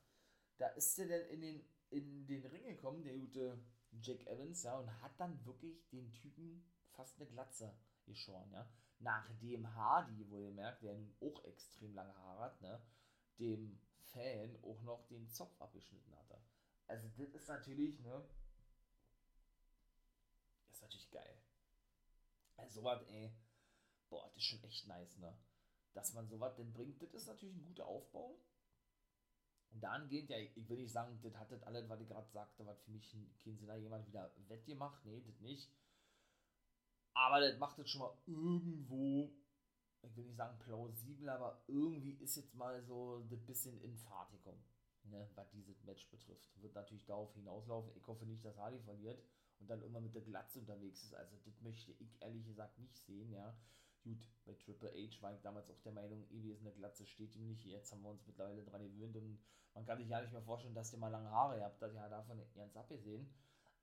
Da 0.58 0.68
ist 0.68 0.98
er 0.98 1.08
dann 1.08 1.26
in 1.28 1.40
den, 1.40 1.64
in 1.90 2.26
den 2.26 2.44
Ring 2.46 2.64
gekommen, 2.64 3.04
der 3.04 3.16
gute 3.16 3.62
Jack 4.02 4.26
Evans, 4.26 4.62
ja, 4.62 4.78
und 4.78 5.02
hat 5.02 5.18
dann 5.18 5.44
wirklich 5.46 5.88
den 5.88 6.12
Typen 6.12 6.64
fast 6.90 7.18
eine 7.20 7.30
Glatze 7.30 7.74
geschoren, 8.06 8.50
ja. 8.52 8.68
Nachdem 9.00 9.74
Hardy, 9.74 10.24
gemerkt, 10.24 10.82
der 10.82 10.94
nun 10.94 11.14
auch 11.20 11.44
extrem 11.44 11.94
lange 11.94 12.14
Haare 12.16 12.44
hat, 12.44 12.60
ne, 12.60 12.80
dem 13.38 13.80
Fan 14.12 14.56
auch 14.62 14.82
noch 14.82 15.06
den 15.06 15.28
Zopf 15.28 15.60
abgeschnitten 15.60 16.16
hatte. 16.16 16.40
Also 16.86 17.08
das 17.16 17.28
ist 17.34 17.48
natürlich, 17.48 18.00
ne, 18.00 18.24
das 20.66 20.76
ist 20.76 20.82
natürlich 20.82 21.10
geil. 21.10 21.42
Also 22.56 22.80
sowas, 22.80 23.02
ey, 23.08 23.32
boah, 24.08 24.24
das 24.26 24.36
ist 24.36 24.44
schon 24.44 24.64
echt 24.64 24.86
nice, 24.88 25.16
ne. 25.18 25.38
Dass 25.92 26.14
man 26.14 26.28
sowas 26.28 26.56
denn 26.56 26.72
bringt, 26.72 27.00
das 27.00 27.14
ist 27.14 27.26
natürlich 27.26 27.56
ein 27.56 27.64
guter 27.64 27.86
Aufbau. 27.86 28.36
Und 29.70 29.80
dahingehend, 29.80 30.30
ja, 30.30 30.38
ich 30.38 30.68
will 30.68 30.78
nicht 30.78 30.92
sagen, 30.92 31.20
das 31.22 31.36
hat 31.36 31.52
das 31.52 31.62
alles, 31.62 31.88
was 31.88 32.00
ich 32.00 32.08
gerade 32.08 32.28
sagte, 32.30 32.66
was 32.66 32.80
für 32.82 32.90
mich 32.90 33.10
keinen 33.10 33.58
Sinn 33.58 33.70
hat, 33.70 33.80
jemand 33.80 34.06
wieder 34.06 34.32
wettgemacht. 34.48 35.04
Nee, 35.04 35.20
das 35.20 35.40
nicht. 35.40 35.70
Aber 37.18 37.40
das 37.40 37.58
macht 37.58 37.76
es 37.80 37.90
schon 37.90 38.02
mal 38.02 38.16
irgendwo, 38.26 39.32
ich 40.02 40.16
will 40.16 40.24
nicht 40.24 40.36
sagen 40.36 40.56
plausibel, 40.60 41.28
aber 41.28 41.60
irgendwie 41.66 42.12
ist 42.12 42.36
jetzt 42.36 42.54
mal 42.54 42.80
so 42.82 43.16
ein 43.28 43.44
bisschen 43.44 43.80
in 43.82 43.96
Fahrt 43.96 44.30
ne, 45.10 45.28
was 45.34 45.50
dieses 45.50 45.82
Match 45.84 46.08
betrifft. 46.10 46.48
Wird 46.62 46.74
natürlich 46.74 47.04
darauf 47.06 47.34
hinauslaufen. 47.34 47.90
Ich 47.96 48.06
hoffe 48.06 48.24
nicht, 48.24 48.44
dass 48.44 48.56
Hardy 48.56 48.78
verliert 48.80 49.20
und 49.58 49.68
dann 49.68 49.82
immer 49.82 50.00
mit 50.00 50.14
der 50.14 50.22
Glatze 50.22 50.60
unterwegs 50.60 51.02
ist. 51.02 51.14
Also, 51.14 51.36
das 51.44 51.60
möchte 51.60 51.92
ich 51.98 52.20
ehrlich 52.20 52.46
gesagt 52.46 52.78
nicht 52.78 52.96
sehen, 52.96 53.32
ja. 53.32 53.56
Gut, 54.04 54.24
bei 54.44 54.54
Triple 54.54 54.90
H 54.90 55.20
war 55.20 55.34
ich 55.34 55.40
damals 55.40 55.68
auch 55.70 55.80
der 55.80 55.92
Meinung, 55.92 56.24
ewig 56.30 56.52
ist 56.52 56.60
eine 56.60 56.72
Glatze, 56.72 57.04
steht 57.04 57.34
ihm 57.34 57.48
nicht. 57.48 57.64
Jetzt 57.64 57.90
haben 57.90 58.02
wir 58.02 58.10
uns 58.10 58.24
mittlerweile 58.26 58.62
dran 58.62 58.84
gewöhnt 58.84 59.16
und 59.16 59.40
man 59.74 59.84
kann 59.84 59.98
sich 59.98 60.08
ja 60.08 60.20
nicht 60.20 60.32
mehr 60.32 60.42
vorstellen, 60.42 60.74
dass 60.74 60.90
der 60.90 61.00
mal 61.00 61.08
lange 61.08 61.30
Haare 61.30 61.60
habt, 61.62 61.82
das 61.82 61.94
ja 61.94 62.08
davon 62.08 62.40
ganz 62.54 62.76
abgesehen. 62.76 63.28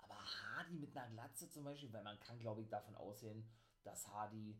Aber 0.06 0.20
Hardy 0.24 0.76
mit 0.76 0.96
einer 0.96 1.10
Glatze 1.10 1.50
zum 1.50 1.64
Beispiel, 1.64 1.92
weil 1.92 2.04
man 2.04 2.20
kann, 2.20 2.40
glaube 2.40 2.62
ich, 2.62 2.70
davon 2.70 2.96
ausgehen, 2.96 3.44
dass 3.84 4.08
Hardy 4.08 4.58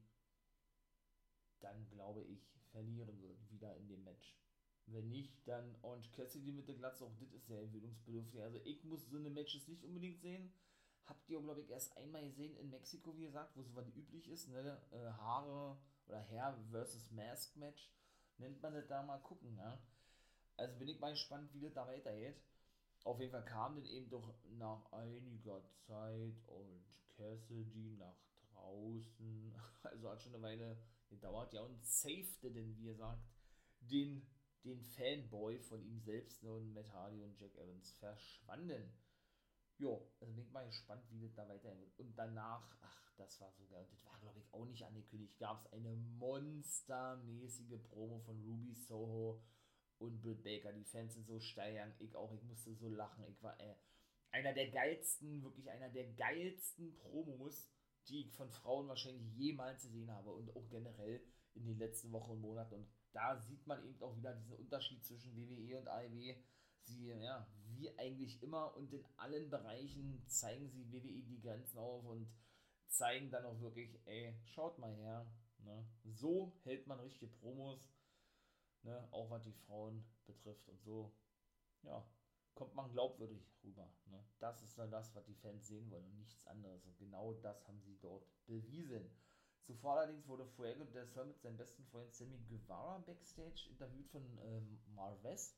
dann, 1.60 1.88
glaube 1.90 2.24
ich, 2.24 2.42
verlieren 2.72 3.22
wird, 3.22 3.50
wieder 3.52 3.76
in 3.78 3.88
dem 3.88 4.04
Match. 4.04 4.36
Wenn 4.88 5.10
nicht, 5.10 5.48
dann 5.48 5.76
Orange 5.82 6.12
Cassidy 6.12 6.52
mit 6.52 6.68
der 6.68 6.76
Glatze, 6.76 7.06
auch 7.06 7.16
das 7.20 7.32
ist 7.32 7.48
sehr 7.48 7.62
entwicklungsbedürftig. 7.62 8.42
Also 8.42 8.60
ich 8.66 8.84
muss 8.84 9.08
so 9.10 9.18
eine 9.18 9.30
Matches 9.30 9.68
nicht 9.68 9.84
unbedingt 9.84 10.22
sehen. 10.22 10.54
Habt 11.06 11.30
ihr, 11.30 11.40
glaube 11.40 11.62
ich, 11.62 11.70
erst 11.70 11.96
einmal 11.98 12.24
gesehen 12.24 12.56
in 12.58 12.70
Mexiko, 12.70 13.16
wie 13.16 13.26
gesagt, 13.26 13.56
wo 13.56 13.62
es 13.62 13.76
was 13.76 13.88
üblich 13.96 14.28
ist, 14.28 14.50
ne? 14.50 14.82
Äh, 14.92 15.12
Haare 15.12 15.78
oder 16.08 16.20
Hair 16.20 16.58
versus 16.72 17.12
Mask 17.12 17.56
Match, 17.58 17.92
nennt 18.38 18.62
man 18.62 18.74
das 18.74 18.88
da 18.88 19.04
mal 19.04 19.20
gucken, 19.20 19.56
ja. 19.56 19.80
Also 20.58 20.76
bin 20.78 20.88
ich 20.88 21.00
mal 21.00 21.12
gespannt, 21.12 21.54
wie 21.54 21.62
das 21.62 21.74
da 21.74 21.88
weitergeht. 21.88 22.42
Auf 23.06 23.20
jeden 23.20 23.32
Fall 23.32 23.46
kam 23.46 23.76
dann 23.76 23.86
eben 23.86 24.10
doch 24.10 24.34
nach 24.58 24.92
einiger 24.92 25.64
Zeit 25.86 26.42
Orange 26.48 26.98
Cassidy 27.16 27.96
nach 27.98 28.18
draußen. 28.52 29.56
Also 29.84 30.10
hat 30.10 30.20
schon 30.24 30.34
eine 30.34 30.42
Weile 30.42 30.78
gedauert, 31.08 31.54
ja, 31.54 31.62
und 31.62 31.86
safete 31.86 32.52
denn, 32.52 32.76
wie 32.76 32.88
er 32.88 32.96
sagt, 32.96 33.24
den, 33.82 34.28
den 34.64 34.82
Fanboy 34.82 35.60
von 35.60 35.84
ihm 35.86 36.00
selbst 36.00 36.44
und 36.44 36.74
Matt 36.74 36.92
Hardy 36.92 37.22
und 37.22 37.40
Jack 37.40 37.56
Evans 37.56 37.92
verschwanden. 37.94 38.92
Jo, 39.78 40.12
also 40.20 40.34
bin 40.34 40.44
ich 40.44 40.52
mal 40.52 40.66
gespannt, 40.66 41.04
wie 41.12 41.22
das 41.22 41.36
da 41.36 41.48
weitergeht. 41.48 41.94
Und 42.00 42.18
danach, 42.18 42.76
ach, 42.82 43.14
das 43.18 43.40
war 43.40 43.52
sogar, 43.52 43.84
das 43.84 44.04
war 44.06 44.20
glaube 44.20 44.40
ich 44.40 44.52
auch 44.52 44.66
nicht 44.66 44.84
angekündigt, 44.84 45.38
gab 45.38 45.64
es 45.64 45.72
eine 45.72 45.96
monstermäßige 45.96 47.80
Promo 47.84 48.20
von 48.22 48.42
Ruby 48.42 48.74
Soho 48.74 49.44
und 50.00 50.22
Britt 50.22 50.44
Baker. 50.44 50.74
Die 50.74 50.84
Fans 50.84 51.14
sind 51.14 51.26
so 51.26 51.40
steil, 51.40 51.94
ich 52.00 52.16
auch, 52.16 52.34
ich 52.34 52.44
musste 52.44 52.74
so 52.74 52.90
lachen. 52.90 53.26
Ich 53.28 53.42
war 53.42 53.60
äh, 53.60 53.76
einer 54.32 54.54
der 54.54 54.70
geilsten, 54.70 55.44
wirklich 55.44 55.70
einer 55.70 55.90
der 55.90 56.12
geilsten 56.14 56.96
Promos, 56.96 57.70
die 58.08 58.22
ich 58.22 58.34
von 58.34 58.50
Frauen 58.52 58.88
wahrscheinlich 58.88 59.26
jemals 59.36 59.84
gesehen 59.84 60.12
habe 60.12 60.32
und 60.32 60.56
auch 60.56 60.70
generell 60.70 61.22
in 61.54 61.66
den 61.66 61.78
letzten 61.78 62.12
Wochen 62.12 62.32
und 62.32 62.42
Monaten. 62.42 62.76
Und 62.76 62.88
da 63.14 63.38
sieht 63.38 63.66
man 63.66 63.84
eben 63.86 64.02
auch 64.02 64.18
wieder 64.18 64.34
diesen 64.34 64.58
Unterschied 64.58 65.04
zwischen 65.06 65.36
WWE 65.36 65.80
und 65.80 65.88
AEW 65.88 66.36
sie, 66.86 67.08
ja, 67.08 67.48
wie 67.68 67.98
eigentlich 67.98 68.42
immer 68.44 68.76
und 68.76 68.94
in 68.94 69.04
allen 69.18 69.50
Bereichen 69.50 70.24
zeigen 70.28 70.70
sie 70.70 70.92
WWE 70.92 71.24
die 71.24 71.42
Grenzen 71.42 71.78
auf 71.80 72.06
und 72.06 72.30
zeigen 72.88 73.32
dann 73.32 73.46
auch 73.46 73.60
wirklich, 73.60 74.00
ey, 74.06 74.36
schaut 74.46 74.78
mal 74.80 74.94
her, 74.94 75.26
ne? 75.60 75.86
so 76.04 76.54
hält 76.64 76.88
man 76.88 77.00
richtige 77.00 77.32
Promos, 77.32 77.90
ne? 78.86 79.08
auch 79.12 79.30
was 79.30 79.44
die 79.44 79.54
Frauen 79.54 80.06
betrifft 80.26 80.68
und 80.70 80.82
so, 80.82 81.14
ja, 81.84 82.06
kommt 82.54 82.74
man 82.76 82.92
glaubwürdig 82.92 83.46
rüber. 83.64 83.92
Ne? 84.06 84.24
Das 84.40 84.62
ist 84.64 84.78
dann 84.78 84.92
das, 84.92 85.14
was 85.16 85.26
die 85.26 85.36
Fans 85.36 85.68
sehen 85.68 85.90
wollen 85.92 86.06
und 86.06 86.18
nichts 86.18 86.46
anderes. 86.48 86.86
Und 86.86 86.98
genau 86.98 87.34
das 87.34 87.68
haben 87.68 87.82
sie 87.82 87.98
dort 88.00 88.26
bewiesen. 88.46 89.10
Zuvor 89.64 89.98
allerdings 89.98 90.28
wurde 90.28 90.46
Fuego 90.46 90.86
del 90.86 91.08
Sol 91.08 91.26
mit 91.26 91.42
seinem 91.42 91.58
besten 91.58 91.84
Freund 91.86 92.14
Sammy 92.14 92.38
Guevara 92.48 93.00
backstage 93.00 93.68
interviewt 93.70 94.08
von 94.10 94.24
ähm, 94.44 94.80
Marves 94.94 95.58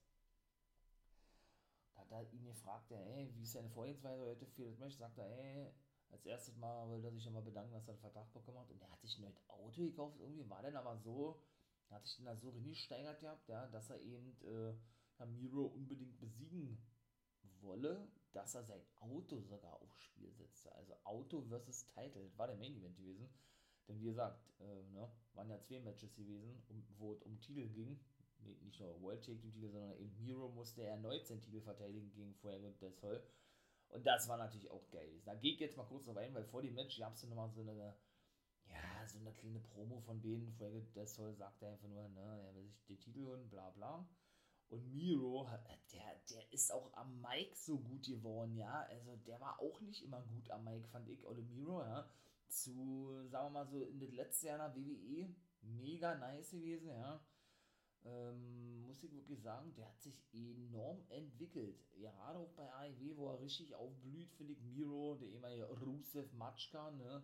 da 1.98 2.18
hat 2.18 2.30
er 2.30 2.34
ihn 2.34 2.46
gefragt, 2.46 2.92
ey, 2.92 3.32
wie 3.36 3.44
ist 3.44 3.56
deine 3.56 3.70
Vorgehensweise 3.70 4.24
heute 4.24 4.46
für 4.46 4.66
das 4.66 4.78
Match? 4.78 4.96
Sagt 4.96 5.18
er, 5.18 5.26
ey, 5.26 5.74
als 6.10 6.26
erstes 6.26 6.56
Mal 6.58 6.88
wollte 6.90 7.08
er 7.08 7.12
sich 7.12 7.26
nochmal 7.26 7.42
bedanken, 7.42 7.74
dass 7.74 7.88
er 7.88 7.94
einen 7.94 8.02
Vertrag 8.02 8.32
bekommen 8.34 8.60
hat. 8.60 8.70
Und 8.70 8.82
er 8.82 8.90
hat 8.90 9.02
sich 9.02 9.18
ein 9.18 9.22
neues 9.22 9.50
Auto 9.50 9.82
gekauft. 9.82 10.18
Irgendwie 10.20 10.50
war 10.50 10.62
dann 10.62 10.76
aber 10.76 10.98
so, 10.98 11.42
hat 11.90 12.06
sich 12.06 12.18
dann 12.18 12.26
da 12.26 12.36
so 12.36 12.50
reingesteigert 12.50 13.20
gehabt, 13.20 13.48
ja, 13.48 13.68
dass 13.68 13.90
er 13.90 14.00
eben 14.02 14.38
äh, 14.44 15.26
Miro 15.26 15.66
unbedingt 15.66 16.20
besiegen 16.20 16.78
wolle, 17.62 18.08
dass 18.34 18.56
er 18.56 18.64
sein 18.64 18.82
Auto 19.00 19.42
sogar 19.42 19.82
aufs 19.82 20.02
Spiel 20.04 20.32
setzte. 20.32 20.74
Also 20.76 20.96
Auto 21.04 21.42
versus 21.44 21.88
Title. 21.88 22.32
War 22.38 22.48
der 22.48 22.58
Main 22.58 22.76
Event 22.76 22.98
gewesen. 22.98 23.30
Denn 23.88 24.00
wie 24.00 24.06
gesagt, 24.06 24.46
äh, 24.60 24.84
ne, 24.92 25.10
waren 25.34 25.50
ja 25.50 25.60
zwei 25.62 25.80
Matches 25.80 26.14
gewesen, 26.14 26.62
um, 26.68 26.86
wo 26.98 27.14
es 27.14 27.22
um 27.24 27.40
Titel 27.40 27.68
ging 27.70 28.00
nicht 28.62 28.80
nur 28.80 29.02
World 29.02 29.24
Tag 29.24 29.40
Team 29.40 29.52
Titel, 29.52 29.70
sondern 29.70 29.98
eben 29.98 30.16
Miro 30.24 30.50
musste 30.50 30.84
erneut 30.84 31.26
seinen 31.26 31.42
Titel 31.42 31.62
verteidigen 31.62 32.12
gegen 32.12 32.34
Fuego 32.36 32.72
del 32.72 32.94
Sol. 32.94 33.24
Und 33.90 34.06
das 34.06 34.28
war 34.28 34.38
natürlich 34.38 34.70
auch 34.70 34.90
geil. 34.90 35.22
Da 35.26 35.34
ich 35.42 35.60
jetzt 35.60 35.78
mal 35.78 35.86
kurz 35.86 36.06
noch 36.06 36.16
rein, 36.16 36.34
weil 36.34 36.44
vor 36.44 36.62
dem 36.62 36.74
Match 36.76 37.00
gab 37.00 37.14
es 37.14 37.22
ja 37.22 37.30
nochmal 37.30 37.50
so 37.50 37.62
eine, 37.62 37.96
ja, 38.84 39.08
so 39.08 39.20
eine 39.20 39.32
kleine 39.34 39.60
Promo 39.60 40.00
von 40.02 40.22
denen. 40.22 40.52
Fuego 40.54 40.80
del 40.96 41.08
Sol 41.08 41.34
sagte 41.36 41.68
einfach 41.68 41.88
nur, 41.88 42.08
ne, 42.10 42.42
er 42.46 42.56
will 42.56 42.68
sich 42.68 42.86
den 42.86 43.00
Titel 43.00 43.26
holen, 43.26 43.50
bla 43.50 43.70
bla. 43.72 44.08
Und 44.70 44.94
Miro, 44.94 45.48
der, 45.94 46.22
der 46.30 46.52
ist 46.52 46.72
auch 46.74 46.92
am 46.94 47.22
Mike 47.22 47.56
so 47.56 47.80
gut 47.80 48.06
geworden, 48.06 48.56
ja. 48.58 48.82
Also 48.90 49.16
der 49.26 49.40
war 49.40 49.60
auch 49.60 49.80
nicht 49.82 50.04
immer 50.04 50.22
gut 50.22 50.50
am 50.52 50.66
Mike, 50.66 50.88
fand 50.90 51.08
ich, 51.10 51.26
Ole 51.26 51.42
Miro, 51.42 51.82
ja. 51.82 52.10
Zu, 52.48 53.28
sagen 53.30 53.48
wir 53.48 53.64
mal 53.64 53.68
so, 53.68 53.84
in 53.84 54.00
das 54.00 54.12
letzte 54.12 54.48
Jahr 54.48 54.58
nach 54.58 54.76
WWE, 54.76 55.34
mega 55.62 56.16
nice 56.16 56.52
gewesen, 56.52 56.90
ja 56.90 57.22
ähm, 58.08 58.86
muss 58.86 59.04
ich 59.04 59.14
wirklich 59.14 59.42
sagen, 59.42 59.74
der 59.76 59.88
hat 59.88 60.02
sich 60.02 60.24
enorm 60.34 61.04
entwickelt. 61.10 61.78
Gerade 61.94 62.40
auch 62.40 62.52
bei 62.52 62.72
AEW, 62.74 63.18
wo 63.18 63.30
er 63.30 63.40
richtig 63.40 63.76
aufblüht, 63.76 64.32
finde 64.34 64.54
ich 64.54 64.62
Miro, 64.62 65.16
der 65.16 65.28
ehemalige 65.28 65.66
Rusev 65.66 66.32
Matschka, 66.34 66.92
ne? 66.92 67.24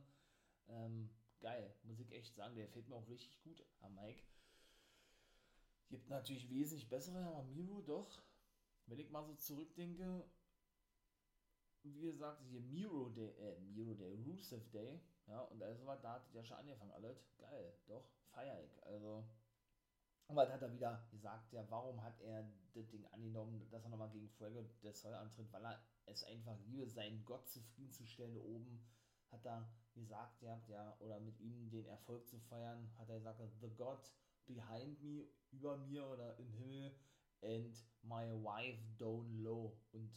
Ähm, 0.68 1.10
geil, 1.44 1.76
muss 1.84 2.00
ich 2.00 2.12
echt 2.12 2.34
sagen, 2.36 2.56
der 2.56 2.70
fällt 2.70 2.88
mir 2.88 2.96
auch 2.96 3.08
richtig 3.08 3.40
gut 3.44 3.64
am 3.82 3.94
Mike. 3.96 4.24
Gibt 5.90 6.10
natürlich 6.10 6.50
wesentlich 6.50 6.90
bessere, 6.90 7.20
aber 7.20 7.44
Miro 7.44 7.82
doch, 7.82 8.24
wenn 8.88 8.98
ich 8.98 9.12
mal 9.12 9.26
so 9.26 9.36
zurückdenke, 9.36 10.26
wie 11.84 12.00
gesagt, 12.00 12.42
hier 12.50 12.62
Miro 12.62 13.10
Day, 13.10 13.30
äh, 13.38 13.60
Miro 13.60 13.94
Day, 13.94 14.16
Rusev 14.16 14.70
Day, 14.72 15.02
ja, 15.28 15.42
und 15.42 15.62
also 15.62 15.86
war 15.86 15.98
da 15.98 16.14
hat 16.14 16.34
ja 16.34 16.44
schon 16.44 16.58
angefangen, 16.58 16.92
alles. 16.92 17.30
Geil, 17.38 17.78
doch, 17.88 18.10
feier 18.32 18.64
ich. 18.64 18.84
Also, 18.86 19.26
aber 20.28 20.46
dann 20.46 20.54
hat 20.54 20.62
er 20.62 20.74
wieder 20.74 21.08
gesagt, 21.12 21.52
ja, 21.52 21.70
warum 21.70 22.02
hat 22.02 22.20
er 22.22 22.50
das 22.74 22.90
Ding 22.90 23.06
angenommen, 23.08 23.70
dass 23.70 23.84
er 23.84 23.90
nochmal 23.90 24.10
gegen 24.10 24.30
Fuego 24.30 24.64
del 24.82 24.94
Sol 24.94 25.14
antritt, 25.14 25.52
weil 25.52 25.66
er 25.66 25.86
es 26.06 26.24
einfach 26.24 26.58
liebe, 26.66 26.88
seinen 26.88 27.24
Gott 27.26 27.50
zufriedenzustellen 27.50 28.38
oben, 28.38 28.82
hat 29.30 29.46
er 29.46 29.70
gesagt, 29.94 30.42
ja, 30.42 30.62
ja, 30.68 30.96
oder 31.00 31.20
mit 31.20 31.40
ihm 31.40 31.70
den 31.70 31.86
Erfolg 31.86 32.28
zu 32.28 32.40
feiern, 32.40 32.92
hat 32.98 33.10
er 33.10 33.18
gesagt, 33.18 33.42
the 33.62 33.70
God 33.76 34.12
behind 34.46 35.02
me, 35.02 35.28
über 35.52 35.78
mir 35.78 36.06
oder 36.08 36.38
im 36.38 36.52
Himmel, 36.54 36.96
and 37.42 37.76
my 38.02 38.32
wife 38.44 38.82
down 38.98 39.42
low 39.42 39.78
und 39.92 40.12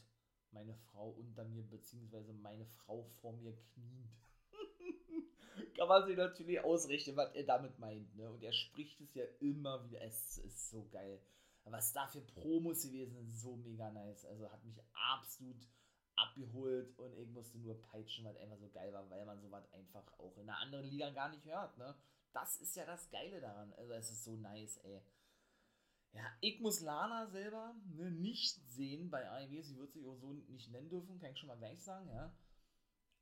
meine 0.50 0.74
Frau 0.74 1.10
unter 1.10 1.44
mir, 1.44 1.62
beziehungsweise 1.62 2.32
meine 2.32 2.66
Frau 2.66 3.04
vor 3.20 3.34
mir 3.34 3.56
kniend 3.74 4.10
kann 5.76 5.88
man 5.88 6.06
sich 6.06 6.16
natürlich 6.16 6.60
ausrichten, 6.60 7.16
was 7.16 7.34
er 7.34 7.44
damit 7.44 7.78
meint. 7.78 8.14
Ne? 8.16 8.30
Und 8.30 8.42
er 8.42 8.52
spricht 8.52 9.00
es 9.00 9.14
ja 9.14 9.24
immer 9.40 9.84
wieder. 9.84 10.00
Es 10.02 10.38
ist 10.38 10.70
so 10.70 10.88
geil. 10.90 11.20
was 11.64 11.92
da 11.92 12.06
für 12.06 12.20
Promos 12.20 12.82
gewesen 12.82 13.14
sind, 13.14 13.30
so 13.30 13.56
mega 13.56 13.90
nice. 13.90 14.24
Also 14.24 14.50
hat 14.50 14.64
mich 14.64 14.80
absolut 14.92 15.68
abgeholt 16.16 16.98
und 16.98 17.16
ich 17.18 17.28
musste 17.28 17.58
nur 17.58 17.80
peitschen, 17.82 18.24
weil 18.24 18.36
einfach 18.38 18.58
so 18.58 18.70
geil 18.70 18.92
war, 18.92 19.08
weil 19.10 19.24
man 19.24 19.40
sowas 19.40 19.70
einfach 19.72 20.06
auch 20.18 20.36
in 20.36 20.48
einer 20.48 20.58
anderen 20.58 20.86
Liga 20.86 21.10
gar 21.10 21.28
nicht 21.28 21.44
hört, 21.44 21.76
ne? 21.78 21.94
Das 22.32 22.56
ist 22.58 22.76
ja 22.76 22.84
das 22.84 23.08
Geile 23.10 23.40
daran. 23.40 23.72
Also 23.74 23.92
es 23.94 24.10
ist 24.10 24.24
so 24.24 24.36
nice, 24.36 24.76
ey. 24.78 25.00
Ja, 26.12 26.24
ich 26.40 26.60
muss 26.60 26.80
Lana 26.80 27.26
selber 27.26 27.74
ne, 27.94 28.10
nicht 28.10 28.58
sehen 28.70 29.10
bei 29.10 29.28
AEW. 29.28 29.62
Sie 29.62 29.76
wird 29.76 29.92
sich 29.92 30.06
auch 30.06 30.16
so 30.16 30.32
nicht 30.32 30.70
nennen 30.70 30.88
dürfen, 30.88 31.18
kann 31.18 31.32
ich 31.32 31.38
schon 31.38 31.48
mal 31.48 31.58
gleich 31.58 31.82
sagen, 31.82 32.08
ja. 32.08 32.34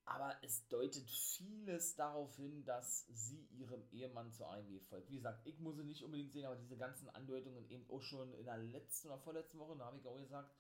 Aber 0.07 0.37
es 0.43 0.69
deutet 0.69 1.09
vieles 1.09 1.97
darauf 1.97 2.37
hin, 2.37 2.65
dass 2.65 3.07
sie 3.09 3.47
ihrem 3.53 3.83
Ehemann 3.91 4.33
zur 4.33 4.51
AEW 4.51 4.81
folgt. 4.81 5.11
Wie 5.11 5.17
gesagt, 5.17 5.47
ich 5.47 5.59
muss 5.61 5.77
sie 5.77 5.85
nicht 5.85 6.03
unbedingt 6.03 6.33
sehen, 6.33 6.45
aber 6.45 6.57
diese 6.57 6.77
ganzen 6.77 7.09
Andeutungen 7.11 7.69
eben 7.71 7.89
auch 7.91 8.03
schon 8.03 8.33
in 8.35 8.45
der 8.45 8.59
letzten 8.59 9.09
oder 9.09 9.19
vorletzten 9.19 9.59
Woche, 9.59 9.77
da 9.77 9.87
habe 9.87 9.99
ich 9.99 10.07
auch 10.07 10.19
gesagt, 10.19 10.55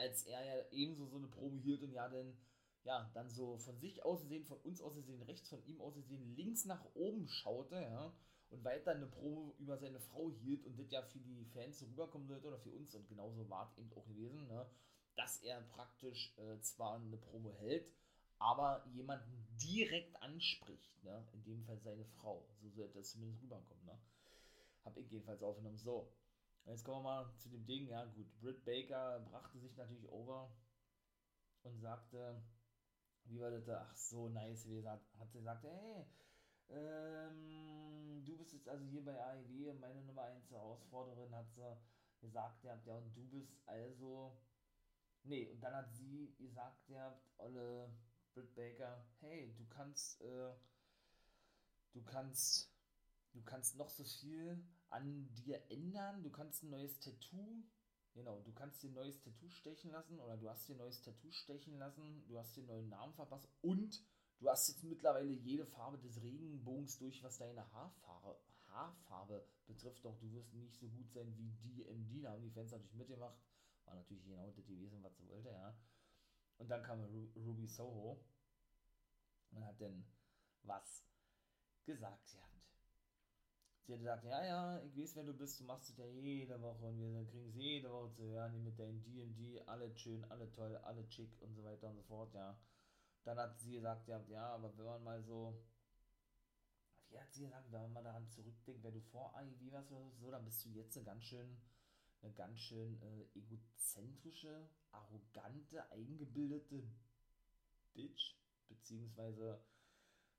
als 0.00 0.24
er 0.24 0.44
ja 0.44 0.64
ebenso 0.70 1.06
so 1.06 1.16
eine 1.16 1.28
Probe 1.28 1.58
hielt 1.58 1.82
und 1.82 1.92
ja 1.92 2.08
dann, 2.08 2.36
ja, 2.84 3.10
dann 3.14 3.28
so 3.28 3.58
von 3.58 3.78
sich 3.78 4.04
aus 4.04 4.22
gesehen, 4.22 4.44
von 4.44 4.58
uns 4.58 4.80
aus 4.80 4.94
gesehen, 4.94 5.22
rechts 5.22 5.48
von 5.48 5.62
ihm 5.66 5.80
aus 5.80 5.94
gesehen, 5.94 6.34
links 6.34 6.64
nach 6.64 6.84
oben 6.94 7.28
schaute, 7.28 7.76
ja, 7.76 8.12
und 8.48 8.64
weiter 8.64 8.92
eine 8.92 9.06
Probe 9.06 9.54
über 9.58 9.78
seine 9.78 10.00
Frau 10.00 10.30
hielt 10.30 10.64
und 10.64 10.78
das 10.78 10.90
ja 10.90 11.02
für 11.02 11.20
die 11.20 11.44
Fans 11.44 11.78
so 11.78 11.86
rüberkommen 11.86 12.26
sollte 12.26 12.48
oder 12.48 12.58
für 12.58 12.70
uns 12.70 12.94
und 12.94 13.08
genauso 13.08 13.48
war 13.48 13.66
es 13.66 13.78
eben 13.78 13.92
auch 13.92 14.06
gewesen, 14.06 14.46
ne, 14.48 14.66
dass 15.16 15.42
er 15.42 15.60
praktisch 15.60 16.34
äh, 16.38 16.60
zwar 16.60 16.96
eine 16.96 17.16
Probe 17.16 17.52
hält, 17.52 17.86
aber 18.38 18.84
jemanden 18.92 19.46
direkt 19.62 20.20
anspricht, 20.22 21.04
ne, 21.04 21.28
in 21.32 21.44
dem 21.44 21.62
Fall 21.62 21.78
seine 21.78 22.04
Frau, 22.04 22.48
so 22.60 22.70
sollte 22.70 22.98
das 22.98 23.10
zumindest 23.10 23.42
rüberkommen, 23.42 23.84
ne, 23.84 23.98
hab 24.84 24.96
ich 24.96 25.10
jedenfalls 25.10 25.42
aufgenommen, 25.42 25.76
so, 25.76 26.10
Jetzt 26.66 26.84
kommen 26.84 26.98
wir 26.98 27.10
mal 27.10 27.36
zu 27.36 27.48
dem 27.48 27.66
Ding, 27.66 27.88
ja 27.88 28.04
gut, 28.04 28.38
Britt 28.40 28.64
Baker 28.64 29.20
brachte 29.30 29.58
sich 29.58 29.76
natürlich 29.76 30.08
over 30.08 30.54
und 31.62 31.80
sagte, 31.80 32.42
wie 33.24 33.40
war 33.40 33.50
das 33.50 33.64
da? 33.64 33.86
Ach 33.88 33.96
so, 33.96 34.28
nice, 34.28 34.68
wie 34.68 34.76
gesagt, 34.76 35.04
hat 35.18 35.30
sie 35.30 35.38
gesagt, 35.38 35.64
hey, 35.64 36.06
ähm, 36.68 38.22
du 38.24 38.36
bist 38.36 38.52
jetzt 38.52 38.68
also 38.68 38.84
hier 38.84 39.04
bei 39.04 39.20
AEW, 39.20 39.74
meine 39.74 40.02
Nummer 40.02 40.22
1 40.22 40.50
Herausforderin, 40.50 41.34
hat 41.34 41.50
sie 41.52 41.76
gesagt, 42.20 42.62
ja, 42.64 42.80
ja, 42.84 42.96
und 42.96 43.16
du 43.16 43.24
bist 43.28 43.56
also, 43.66 44.36
nee, 45.24 45.48
und 45.48 45.60
dann 45.60 45.74
hat 45.74 45.92
sie 45.92 46.34
gesagt, 46.38 46.88
ja, 46.88 47.20
Olle 47.38 47.90
Britt 48.32 48.54
Baker, 48.54 49.04
hey, 49.20 49.54
du 49.56 49.66
kannst, 49.68 50.20
äh, 50.22 50.52
du 51.92 52.02
kannst, 52.04 52.72
du 53.32 53.42
kannst 53.42 53.76
noch 53.76 53.90
so 53.90 54.04
viel 54.04 54.62
an 54.90 55.32
dir 55.34 55.60
ändern. 55.70 56.22
Du 56.22 56.30
kannst 56.30 56.62
ein 56.62 56.70
neues 56.70 56.98
Tattoo, 57.00 57.64
genau, 58.12 58.40
du 58.42 58.52
kannst 58.52 58.82
dir 58.82 58.90
ein 58.90 58.94
neues 58.94 59.20
Tattoo 59.20 59.48
stechen 59.48 59.90
lassen 59.90 60.18
oder 60.18 60.36
du 60.36 60.48
hast 60.48 60.68
dir 60.68 60.74
ein 60.74 60.78
neues 60.78 61.00
Tattoo 61.00 61.30
stechen 61.30 61.78
lassen, 61.78 62.24
du 62.26 62.38
hast 62.38 62.56
dir 62.56 62.60
einen 62.60 62.68
neuen 62.68 62.88
Namen 62.88 63.14
verpasst 63.14 63.48
und 63.62 64.02
du 64.38 64.48
hast 64.48 64.68
jetzt 64.68 64.84
mittlerweile 64.84 65.30
jede 65.30 65.64
Farbe 65.64 65.98
des 65.98 66.22
Regenbogens 66.22 66.98
durch, 66.98 67.22
was 67.22 67.38
deine 67.38 67.70
Haarfarbe, 67.72 68.40
Haarfarbe 68.68 69.46
betrifft. 69.66 70.04
Doch 70.04 70.18
du 70.18 70.32
wirst 70.32 70.52
nicht 70.54 70.76
so 70.76 70.88
gut 70.88 71.10
sein 71.10 71.36
wie 71.36 71.50
DMD. 71.62 72.24
Da 72.24 72.32
haben 72.32 72.42
die 72.42 72.50
Fans 72.50 72.72
natürlich 72.72 72.94
mitgemacht. 72.94 73.38
War 73.84 73.94
natürlich 73.94 74.24
genau 74.24 74.46
das 74.46 74.66
gewesen, 74.66 75.02
was 75.02 75.16
sie 75.16 75.28
wollte, 75.28 75.50
ja. 75.50 75.76
Und 76.58 76.68
dann 76.68 76.82
kam 76.82 77.02
Ruby 77.36 77.66
Soho 77.66 78.22
und 79.50 79.64
hat 79.64 79.80
dann 79.80 80.04
was 80.62 81.04
gesagt, 81.84 82.32
ja. 82.34 82.49
Sie 83.90 83.94
hat 83.94 84.22
gesagt, 84.22 84.24
ja, 84.24 84.44
ja, 84.44 84.82
ich 84.84 84.96
weiß, 84.96 85.16
wer 85.16 85.24
du 85.24 85.34
bist, 85.34 85.58
du 85.58 85.64
machst 85.64 85.90
es 85.90 85.96
ja 85.96 86.06
jede 86.06 86.60
Woche 86.62 86.84
und 86.84 87.00
wir 87.00 87.26
kriegen 87.26 87.48
es 87.48 87.56
jede 87.56 87.90
Woche 87.90 88.12
zu 88.12 88.22
hören, 88.22 88.62
mit 88.62 88.78
deinen 88.78 89.02
D&D, 89.02 89.60
alle 89.66 89.90
schön, 89.96 90.24
alle 90.30 90.48
toll, 90.52 90.76
alle 90.76 91.08
chic 91.08 91.42
und 91.42 91.56
so 91.56 91.64
weiter 91.64 91.88
und 91.88 91.96
so 91.96 92.02
fort, 92.04 92.32
ja. 92.32 92.56
Dann 93.24 93.36
hat 93.36 93.58
sie 93.58 93.72
gesagt, 93.72 94.06
ja, 94.06 94.22
ja, 94.28 94.46
aber 94.54 94.78
wenn 94.78 94.84
man 94.84 95.02
mal 95.02 95.22
so, 95.24 95.60
wie 97.08 97.18
hat 97.18 97.32
sie 97.32 97.42
gesagt, 97.42 97.72
wenn 97.72 97.92
man 97.92 98.04
daran 98.04 98.28
zurückdenkt, 98.28 98.84
wer 98.84 98.92
du 98.92 99.00
vor 99.00 99.34
AIW 99.36 99.72
warst 99.72 99.90
oder 99.90 100.12
so, 100.12 100.30
dann 100.30 100.44
bist 100.44 100.64
du 100.64 100.68
jetzt 100.68 100.96
eine 100.96 101.06
ganz 101.06 101.24
schön, 101.24 101.60
eine 102.22 102.32
ganz 102.34 102.60
schön 102.60 103.02
äh, 103.02 103.26
egozentrische, 103.34 104.68
arrogante, 104.92 105.90
eingebildete 105.90 106.84
Bitch, 107.92 108.36
beziehungsweise 108.68 109.60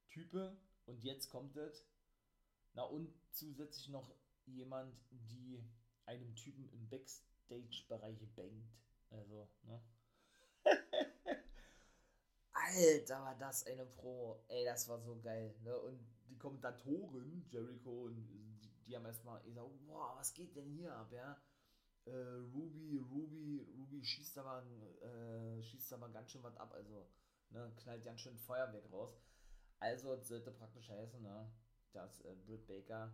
Type. 0.07 0.57
Und 0.85 1.03
jetzt 1.03 1.29
kommt 1.29 1.57
es, 1.57 1.85
na 2.73 2.83
und 2.83 3.13
zusätzlich 3.31 3.89
noch 3.89 4.13
jemand, 4.45 4.95
die 5.11 5.63
einem 6.05 6.35
Typen 6.35 6.69
im 6.71 6.89
Backstage-Bereich 6.89 8.27
bangt. 8.35 8.69
Also, 9.09 9.49
ne? 9.63 9.81
Alter, 12.53 13.21
war 13.21 13.35
das 13.37 13.65
eine 13.65 13.85
Pro. 13.85 14.43
Ey, 14.47 14.65
das 14.65 14.87
war 14.87 14.99
so 14.99 15.19
geil. 15.21 15.55
Ne? 15.63 15.77
Und 15.77 15.99
die 16.29 16.37
Kommentatoren, 16.37 17.45
Jericho, 17.49 18.05
und 18.05 18.15
die, 18.15 18.61
die 18.85 18.95
haben 18.95 19.05
erstmal 19.05 19.41
gesagt, 19.41 19.69
boah, 19.85 20.15
was 20.17 20.33
geht 20.33 20.55
denn 20.55 20.69
hier 20.71 20.95
ab, 20.95 21.11
ja? 21.11 21.37
Äh, 22.05 22.15
Ruby, 22.53 22.97
Ruby, 22.97 23.67
Ruby 23.77 24.03
schießt 24.03 24.37
aber, 24.39 24.65
äh, 25.01 25.61
schießt 25.61 25.93
aber 25.93 26.09
ganz 26.09 26.31
schön 26.31 26.41
was 26.41 26.57
ab, 26.57 26.73
also, 26.73 27.07
ne, 27.51 27.71
knallt 27.77 28.03
ganz 28.03 28.21
schön 28.21 28.37
Feuerwerk 28.37 28.91
raus. 28.91 29.15
Also, 29.79 30.15
das 30.15 30.27
sollte 30.27 30.51
praktisch 30.51 30.89
heißen, 30.89 31.21
ne, 31.21 31.51
dass 31.93 32.21
äh, 32.21 32.35
Britt 32.45 32.67
Baker 32.67 33.13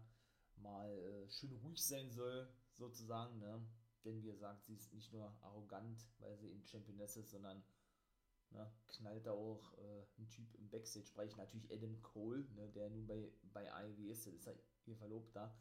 mal 0.57 0.89
äh, 0.89 1.29
schön 1.29 1.53
ruhig 1.63 1.83
sein 1.83 2.11
soll, 2.11 2.47
sozusagen, 2.75 3.39
ne? 3.39 3.65
Denn 4.03 4.21
wie 4.21 4.31
gesagt, 4.31 4.65
sie 4.65 4.75
ist 4.75 4.93
nicht 4.93 5.11
nur 5.11 5.35
arrogant, 5.41 5.99
weil 6.19 6.37
sie 6.37 6.49
eben 6.49 6.65
Championess 6.65 7.17
ist, 7.17 7.31
sondern 7.31 7.63
ne, 8.51 8.71
knallt 8.87 9.25
da 9.25 9.31
auch 9.31 9.77
äh, 9.77 10.05
ein 10.17 10.29
Typ 10.29 10.53
im 10.55 10.69
Backstage-Bereich, 10.69 11.35
natürlich 11.35 11.71
Adam 11.71 12.01
Cole, 12.01 12.47
ne, 12.55 12.69
der 12.69 12.89
nun 12.89 13.05
bei, 13.05 13.31
bei 13.53 13.65
IW 13.65 14.09
ist, 14.09 14.25
das 14.27 14.33
ist 14.33 14.45
ja 14.45 14.53
ihr 14.85 14.95
Verlobter. 14.95 15.55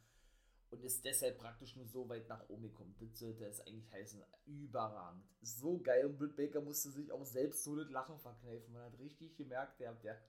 Und 0.71 0.83
ist 0.83 1.05
deshalb 1.05 1.39
praktisch 1.39 1.77
nur 1.77 1.87
so 1.87 2.09
weit 2.09 2.29
nach 2.29 2.49
oben 2.49 2.65
gekommen. 2.65 2.97
Das 2.99 3.17
sollte 3.17 3.45
es 3.45 3.61
eigentlich 3.61 3.91
heißen, 3.93 4.21
überragend. 4.47 5.25
So 5.41 5.79
geil. 5.79 6.07
Und 6.07 6.19
Britt 6.19 6.35
Baker 6.35 6.61
musste 6.61 6.91
sich 6.91 7.13
auch 7.13 7.25
selbst 7.25 7.63
so 7.63 7.77
das 7.77 7.89
Lachen 7.89 8.19
verkneifen. 8.19 8.73
Man 8.73 8.83
hat 8.83 8.99
richtig 8.99 9.37
gemerkt, 9.37 9.79
der, 9.79 9.95
der 9.95 10.21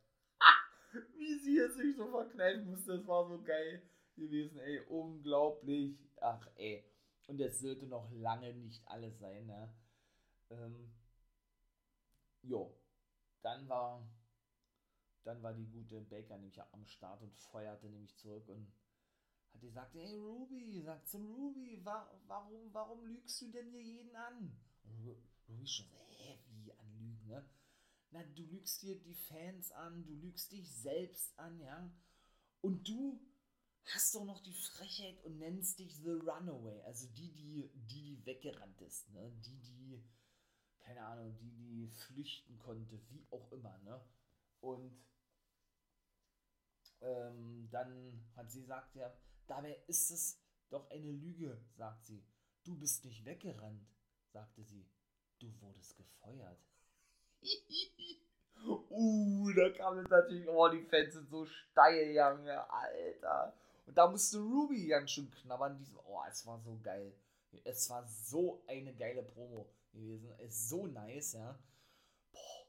wie 1.18 1.40
sie 1.40 1.58
es 1.60 1.76
sich 1.76 1.96
so 1.96 2.08
verkneifen 2.08 2.66
musste. 2.66 2.98
Das 2.98 3.08
war 3.08 3.28
so 3.28 3.42
geil 3.42 3.82
gewesen, 4.16 4.58
ey. 4.60 4.82
Unglaublich. 4.88 5.98
Ach, 6.22 6.48
ey. 6.56 6.84
Und 7.28 7.42
es 7.42 7.60
sollte 7.60 7.86
noch 7.88 8.10
lange 8.12 8.54
nicht 8.54 8.88
alles 8.88 9.20
sein, 9.20 9.46
ne? 9.46 9.74
Ähm, 10.50 10.92
jo. 12.42 12.74
Dann 13.42 13.68
war, 13.68 14.08
dann 15.24 15.42
war 15.44 15.54
die 15.54 15.68
gute 15.68 16.02
Baker 16.02 16.38
nämlich 16.38 16.60
am 16.72 16.86
Start 16.86 17.22
und 17.22 17.36
feuerte 17.36 17.88
nämlich 17.90 18.16
zurück 18.18 18.48
und 18.50 18.72
hat 19.54 19.62
gesagt, 19.62 19.94
hey 19.96 20.16
Ruby, 20.16 20.82
sagt 20.82 21.08
zum 21.08 21.26
Ruby, 21.34 21.80
wa 21.84 22.10
warum, 22.28 22.74
warum 22.74 23.06
lügst 23.06 23.42
du 23.42 23.52
denn 23.52 23.70
hier 23.70 23.82
jeden 23.82 24.16
an? 24.16 24.58
Und 24.84 25.18
Ruby 25.48 25.68
schon, 25.68 25.88
hä, 25.88 26.40
wie 26.50 26.74
anlügen, 26.74 27.28
ne? 27.28 27.46
Na, 28.18 28.24
du 28.24 28.44
lügst 28.46 28.82
dir 28.82 29.00
die 29.00 29.14
Fans 29.14 29.72
an, 29.74 30.04
du 30.04 30.14
lügst 30.16 30.52
dich 30.52 30.72
selbst 30.72 31.38
an, 31.38 31.60
ja? 31.60 31.88
Und 32.62 32.88
du 32.88 33.22
hast 33.94 34.16
doch 34.16 34.26
noch 34.26 34.42
die 34.42 34.56
Frechheit 34.56 35.24
und 35.24 35.38
nennst 35.38 35.78
dich 35.78 35.96
The 35.98 36.14
Runaway, 36.14 36.82
also 36.82 37.08
die, 37.10 37.32
die, 37.32 37.70
die, 37.76 38.16
die 38.16 38.26
weggerannt 38.26 38.82
ist, 38.82 39.08
ne? 39.12 39.32
Die, 39.46 39.60
die, 39.60 40.04
keine 40.80 41.06
Ahnung, 41.06 41.38
die, 41.38 41.52
die 41.52 41.88
flüchten 41.90 42.58
konnte, 42.58 43.00
wie 43.10 43.28
auch 43.30 43.52
immer, 43.52 43.78
ne? 43.80 44.04
Und 44.62 45.00
ähm, 47.02 47.70
dann 47.70 48.26
hat 48.36 48.52
sie 48.52 48.62
gesagt, 48.62 48.96
ja, 48.96 49.16
dabei 49.46 49.76
ist 49.86 50.10
es 50.10 50.42
doch 50.70 50.90
eine 50.90 51.12
Lüge, 51.12 51.64
sagt 51.76 52.08
sie. 52.08 52.26
Du 52.64 52.76
bist 52.76 53.06
nicht 53.06 53.26
weggerannt, 53.26 53.88
sagte 54.32 54.64
sie. 54.64 54.90
Du 55.38 55.54
wurdest 55.62 55.96
gefeuert. 55.96 56.66
Uh, 58.90 59.52
da 59.54 59.70
kam 59.72 60.00
es 60.00 60.10
natürlich, 60.10 60.48
oh, 60.48 60.68
die 60.70 60.82
Fans 60.84 61.14
sind 61.14 61.30
so 61.30 61.46
steil, 61.46 62.14
Junge, 62.14 62.70
Alter. 62.70 63.54
Und 63.86 63.98
da 63.98 64.10
musste 64.10 64.40
Ruby 64.40 64.88
ganz 64.88 65.12
schön 65.12 65.32
knabbern. 65.32 65.78
Diesem, 65.78 65.98
oh, 66.06 66.22
es 66.30 66.46
war 66.46 66.60
so 66.60 66.78
geil. 66.84 67.14
Es 67.64 67.90
war 67.90 68.06
so 68.06 68.62
eine 68.68 68.94
geile 68.94 69.24
Promo 69.24 69.66
gewesen. 69.94 70.34
Es 70.40 70.56
ist 70.56 70.70
so 70.70 70.88
nice, 70.88 71.34
ja. 71.34 71.58
Boah, 72.32 72.68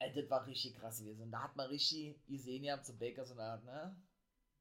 ey, 0.00 0.12
das 0.12 0.28
war 0.28 0.46
richtig 0.46 0.74
krass 0.76 0.98
gewesen. 0.98 1.22
Und 1.22 1.30
da 1.30 1.44
hat 1.44 1.56
man 1.56 1.68
richtig 1.68 2.24
gesehen, 2.26 2.64
ja, 2.64 2.82
zu 2.82 2.98
Baker 2.98 3.24
so 3.24 3.34
eine 3.34 3.42
Art, 3.42 3.64
ne? 3.64 3.96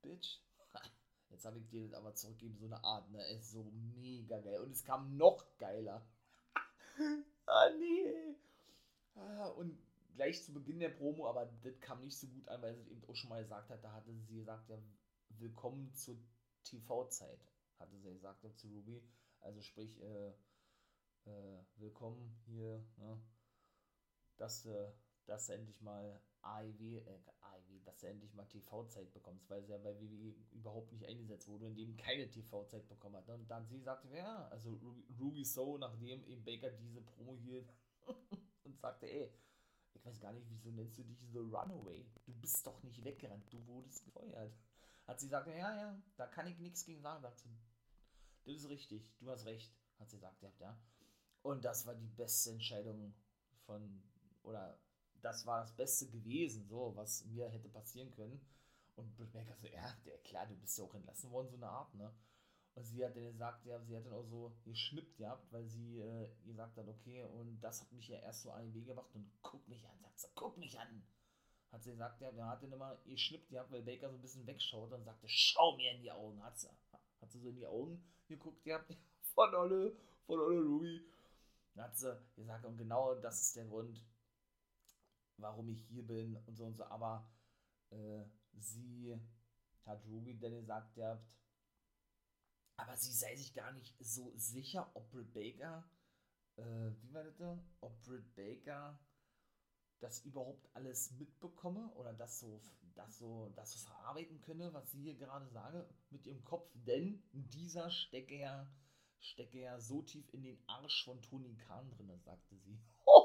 Bitch. 0.03 0.39
Jetzt 1.29 1.45
habe 1.45 1.57
ich 1.57 1.67
dir 1.67 1.87
das 1.87 1.93
aber 1.95 2.13
zurückgegeben, 2.13 2.59
so 2.59 2.65
eine 2.65 2.83
Art, 2.83 3.09
ne? 3.09 3.25
Ist 3.31 3.51
so 3.51 3.63
mega 3.95 4.39
geil. 4.39 4.61
Und 4.61 4.71
es 4.71 4.83
kam 4.83 5.17
noch 5.17 5.43
geiler. 5.57 6.05
ah, 7.47 7.69
nee. 7.79 8.35
Und 9.57 9.77
gleich 10.15 10.43
zu 10.43 10.53
Beginn 10.53 10.79
der 10.79 10.89
Promo, 10.89 11.27
aber 11.27 11.45
das 11.63 11.79
kam 11.79 12.01
nicht 12.01 12.17
so 12.17 12.27
gut 12.27 12.47
an, 12.49 12.61
weil 12.61 12.75
sie 12.75 12.89
eben 12.91 13.03
auch 13.05 13.15
schon 13.15 13.29
mal 13.29 13.41
gesagt 13.41 13.69
hat, 13.69 13.83
da 13.83 13.91
hatte 13.91 14.13
sie 14.13 14.35
gesagt, 14.35 14.69
ja, 14.69 14.77
willkommen 15.39 15.93
zur 15.93 16.17
TV-Zeit, 16.63 17.39
hatte 17.79 17.97
sie 17.97 18.13
gesagt 18.13 18.45
zu 18.57 18.67
Ruby. 18.67 19.01
Also 19.41 19.61
sprich, 19.61 19.99
äh, 20.01 20.29
äh, 21.25 21.63
willkommen 21.77 22.35
hier, 22.45 22.83
ne? 22.97 23.21
dass 24.37 24.63
du, 24.63 24.93
dass 25.25 25.47
du 25.47 25.53
endlich 25.53 25.81
mal 25.81 26.21
AIW, 26.41 26.97
äh, 26.97 27.19
AIW, 27.41 27.79
dass 27.83 27.99
du 27.99 28.07
endlich 28.07 28.33
mal 28.33 28.45
TV-Zeit 28.45 29.13
bekommst, 29.13 29.49
weil 29.49 29.63
sie 29.63 29.71
ja 29.71 29.77
bei 29.77 29.99
WWE 29.99 30.35
überhaupt 30.51 30.91
nicht 30.91 31.05
eingesetzt 31.05 31.47
wurde, 31.47 31.67
indem 31.67 31.97
keine 31.97 32.29
TV-Zeit 32.29 32.87
bekommen 32.87 33.17
hat. 33.17 33.27
Ne? 33.27 33.35
Und 33.35 33.49
dann 33.49 33.67
sie 33.67 33.79
sagte, 33.79 34.09
ja, 34.15 34.47
also 34.49 34.79
Ruby 35.19 35.43
So, 35.43 35.77
nachdem 35.77 36.23
eben 36.25 36.43
Baker 36.43 36.71
diese 36.71 37.01
Promo 37.01 37.37
hielt 37.37 37.73
sagte, 38.79 39.07
ey, 39.07 39.31
ich 39.93 40.05
weiß 40.05 40.19
gar 40.19 40.31
nicht, 40.31 40.47
wieso 40.49 40.69
nennst 40.71 40.97
du 40.97 41.03
dich 41.03 41.19
The 41.31 41.39
Runaway? 41.39 42.05
Du 42.25 42.33
bist 42.33 42.65
doch 42.65 42.81
nicht 42.83 43.03
weggerannt, 43.03 43.51
du 43.51 43.65
wurdest 43.67 44.03
gefeuert. 44.03 44.53
Hat 45.05 45.19
sie 45.19 45.27
gesagt, 45.27 45.47
ja, 45.47 45.75
ja, 45.75 46.01
da 46.17 46.27
kann 46.27 46.47
ich 46.47 46.59
nichts 46.59 46.85
gegen 46.85 47.01
sagen. 47.01 47.21
Sagt 47.21 47.43
das 48.45 48.55
ist 48.55 48.69
richtig, 48.69 49.13
du 49.19 49.29
hast 49.29 49.45
recht, 49.45 49.73
hat 49.99 50.09
sie 50.09 50.17
gesagt, 50.17 50.41
ja. 50.59 50.77
Und 51.41 51.65
das 51.65 51.85
war 51.85 51.95
die 51.95 52.07
beste 52.07 52.51
Entscheidung 52.51 53.13
von, 53.65 54.03
oder 54.43 54.77
das 55.21 55.45
war 55.45 55.61
das 55.61 55.75
Beste 55.75 56.07
gewesen, 56.07 56.65
so, 56.67 56.95
was 56.95 57.25
mir 57.25 57.49
hätte 57.49 57.69
passieren 57.69 58.11
können. 58.11 58.39
Und 58.95 59.15
Baker 59.31 59.55
so, 59.57 59.67
ja, 59.67 59.93
klar, 60.23 60.47
du 60.47 60.55
bist 60.55 60.77
ja 60.77 60.83
auch 60.83 60.93
entlassen 60.95 61.31
worden, 61.31 61.49
so 61.49 61.55
eine 61.55 61.67
Art, 61.67 61.93
ne? 61.95 62.11
Und 62.77 62.83
sie 62.83 63.03
hat 63.03 63.15
dann 63.15 63.25
gesagt, 63.25 63.65
ja, 63.65 63.81
sie 63.81 63.97
hat 63.97 64.05
dann 64.05 64.13
auch 64.13 64.27
so 64.27 64.55
geschnippt 64.63 65.17
gehabt, 65.17 65.51
weil 65.51 65.65
sie 65.67 65.99
äh, 65.99 66.29
gesagt 66.45 66.77
hat, 66.77 66.87
okay, 66.87 67.23
und 67.23 67.59
das 67.59 67.81
hat 67.81 67.91
mich 67.91 68.07
ja 68.07 68.19
erst 68.19 68.43
so 68.43 68.51
an 68.51 68.65
den 68.65 68.73
Weg 68.75 68.85
gemacht 68.85 69.09
und 69.15 69.31
guck 69.41 69.67
mich 69.67 69.83
an, 69.87 69.99
sagt 69.99 70.19
sie, 70.19 70.27
guck 70.35 70.55
mich 70.59 70.79
an. 70.79 71.03
Hat 71.71 71.83
sie 71.83 71.89
gesagt, 71.89 72.21
ja, 72.21 72.29
er 72.29 72.49
hat 72.49 72.61
dann 72.61 72.71
immer 72.71 72.95
geschnippt 73.07 73.49
gehabt, 73.49 73.71
weil 73.71 73.81
Baker 73.81 74.11
so 74.11 74.15
ein 74.15 74.21
bisschen 74.21 74.45
wegschaut 74.45 74.93
und 74.93 75.03
sagte, 75.03 75.27
schau 75.27 75.75
mir 75.75 75.91
in 75.91 76.03
die 76.03 76.11
Augen, 76.11 76.43
hat 76.43 76.59
sie. 76.59 76.69
Hat 77.19 77.31
sie 77.31 77.39
so 77.39 77.49
in 77.49 77.55
die 77.55 77.65
Augen 77.65 77.99
geguckt 78.27 78.63
gehabt, 78.63 78.95
von 79.33 79.55
Olle, 79.55 79.97
von 80.27 80.39
Olle 80.39 80.61
Ruby. 80.61 81.01
Dann 81.73 81.85
hat 81.85 81.97
sie 81.97 82.15
gesagt, 82.35 82.63
und 82.63 82.77
genau 82.77 83.15
das 83.15 83.41
ist 83.41 83.55
der 83.55 83.65
Grund, 83.65 84.05
warum 85.37 85.67
ich 85.69 85.81
hier 85.87 86.05
bin 86.05 86.37
und 86.45 86.55
so 86.55 86.65
und 86.65 86.75
so. 86.75 86.83
Aber 86.83 87.27
äh, 87.89 88.23
sie 88.53 89.19
hat 89.83 90.05
Ruby 90.05 90.37
dann 90.37 90.51
gesagt, 90.51 90.95
ihr 90.95 91.07
habt, 91.07 91.25
aber 92.77 92.95
sie 92.95 93.11
sei 93.11 93.35
sich 93.35 93.53
gar 93.53 93.71
nicht 93.73 93.93
so 93.99 94.31
sicher, 94.35 94.89
ob 94.93 95.09
Britt 95.09 95.33
Baker, 95.33 95.83
äh, 96.57 96.91
wie 97.01 97.13
war 97.13 97.23
das 97.23 97.37
da? 97.37 97.59
Ob 97.81 98.01
Britt 98.03 98.35
Baker 98.35 98.97
das 99.99 100.23
überhaupt 100.25 100.69
alles 100.75 101.11
mitbekomme 101.11 101.91
oder 101.95 102.13
das 102.13 102.39
so, 102.39 102.61
das 102.95 103.17
so, 103.17 103.51
das 103.55 103.73
so 103.73 103.79
verarbeiten 103.87 104.39
könne, 104.41 104.71
was 104.73 104.91
sie 104.91 105.01
hier 105.01 105.15
gerade 105.15 105.47
sage, 105.49 105.89
mit 106.11 106.25
ihrem 106.27 106.43
Kopf, 106.43 106.69
denn 106.73 107.23
dieser 107.33 107.89
stecke 107.89 108.37
ja, 108.37 108.67
stecke 109.19 109.59
ja 109.59 109.79
so 109.79 110.03
tief 110.03 110.31
in 110.33 110.43
den 110.43 110.59
Arsch 110.67 111.03
von 111.03 111.21
Tony 111.23 111.55
Khan 111.55 111.89
drin, 111.91 112.19
sagte 112.23 112.55
sie. 112.57 112.79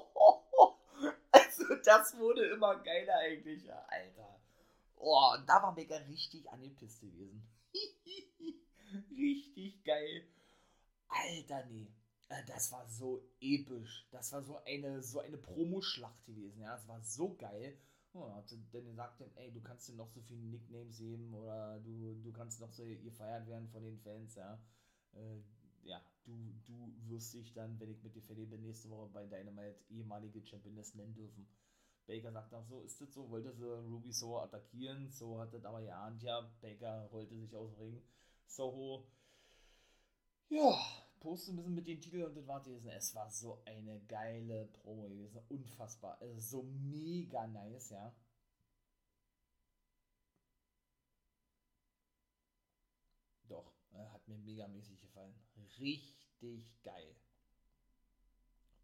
Also, 1.34 1.64
das 1.84 2.16
wurde 2.18 2.46
immer 2.46 2.76
geiler 2.82 3.16
eigentlich, 3.18 3.64
ja, 3.64 3.84
Alter. 3.88 4.38
Oh, 4.96 5.34
da 5.46 5.62
war 5.62 5.74
Baker 5.74 6.06
richtig 6.06 6.48
an 6.50 6.60
den 6.60 6.76
Piste 6.76 7.06
gewesen. 7.06 7.42
richtig 9.16 9.84
geil. 9.84 10.24
Alter, 11.08 11.66
nee. 11.66 11.92
Äh, 12.28 12.44
das 12.46 12.72
war 12.72 12.88
so 12.88 13.22
episch. 13.40 14.06
Das 14.10 14.32
war 14.32 14.42
so 14.42 14.58
eine, 14.64 15.02
so 15.02 15.20
eine 15.20 15.36
Promoschlacht 15.36 16.24
gewesen. 16.24 16.60
Ja, 16.60 16.76
das 16.76 16.88
war 16.88 17.00
so 17.02 17.34
geil. 17.34 17.78
Oh, 18.14 18.30
hat 18.34 18.52
dann 18.72 18.84
gesagt, 18.84 19.22
ey, 19.36 19.50
du 19.52 19.62
kannst 19.62 19.88
dir 19.88 19.94
noch 19.94 20.10
so 20.10 20.20
viele 20.20 20.42
Nicknames 20.42 20.98
geben 20.98 21.32
oder 21.32 21.80
du, 21.80 22.14
du 22.22 22.30
kannst 22.30 22.60
noch 22.60 22.72
so 22.72 22.84
gefeiert 22.84 23.46
werden 23.46 23.68
von 23.70 23.82
den 23.82 23.98
Fans, 24.00 24.34
ja. 24.34 24.60
Äh, 25.14 25.38
ja, 25.82 26.00
du, 26.24 26.32
du 26.66 26.92
wirst 27.08 27.32
dich 27.32 27.54
dann, 27.54 27.80
wenn 27.80 27.90
ich 27.90 28.02
mit 28.02 28.14
dir 28.14 28.22
fertig 28.22 28.50
bin, 28.50 28.62
nächste 28.62 28.90
Woche 28.90 29.08
bei 29.08 29.24
Dynamite 29.26 29.78
ehemalige 29.88 30.46
Championess 30.46 30.94
nennen 30.94 31.14
dürfen. 31.14 31.48
Baker 32.06 32.32
sagt 32.32 32.52
auch 32.52 32.66
so, 32.66 32.82
ist 32.82 33.00
das 33.00 33.14
so, 33.14 33.30
wollte 33.30 33.54
sie 33.54 33.64
Ruby 33.64 34.12
so 34.12 34.38
attackieren, 34.40 35.10
so 35.10 35.38
hat 35.40 35.54
das 35.54 35.64
aber 35.64 35.80
geahnt, 35.80 36.22
ja, 36.22 36.50
Baker 36.60 37.08
rollte 37.12 37.34
sich 37.38 37.56
aus 37.56 37.70
dem 37.70 37.80
Ring, 37.80 38.02
Soho, 38.52 39.06
ja, 40.50 40.78
poste 41.20 41.52
ein 41.52 41.56
bisschen 41.56 41.74
mit 41.74 41.86
den 41.86 42.02
Titeln 42.02 42.24
und 42.24 42.36
das 42.36 42.46
war 42.46 42.62
gewesen, 42.62 42.90
es 42.90 43.14
war 43.14 43.30
so 43.30 43.62
eine 43.64 43.98
geile 44.00 44.66
Promo 44.66 45.08
gewesen, 45.08 45.40
unfassbar, 45.48 46.20
also 46.20 46.38
so 46.38 46.62
mega 46.62 47.46
nice, 47.46 47.90
ja. 47.90 48.14
Doch, 53.48 53.72
äh, 53.92 54.04
hat 54.04 54.28
mir 54.28 54.36
megamäßig 54.36 55.00
gefallen. 55.00 55.34
Richtig 55.78 56.82
geil. 56.82 57.16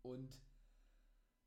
Und 0.02 0.40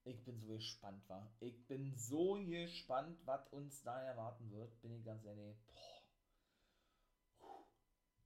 ich 0.04 0.24
bin 0.24 0.40
so 0.40 0.48
gespannt, 0.48 1.10
war. 1.10 1.34
Ich 1.40 1.66
bin 1.66 1.96
so 1.96 2.36
gespannt, 2.46 3.18
was 3.26 3.48
uns 3.48 3.82
da 3.82 4.00
erwarten 4.04 4.52
wird, 4.52 4.80
bin 4.84 4.92
ich 4.92 5.04
ganz 5.04 5.26
ehrlich. 5.26 5.58
Boah. 5.66 5.91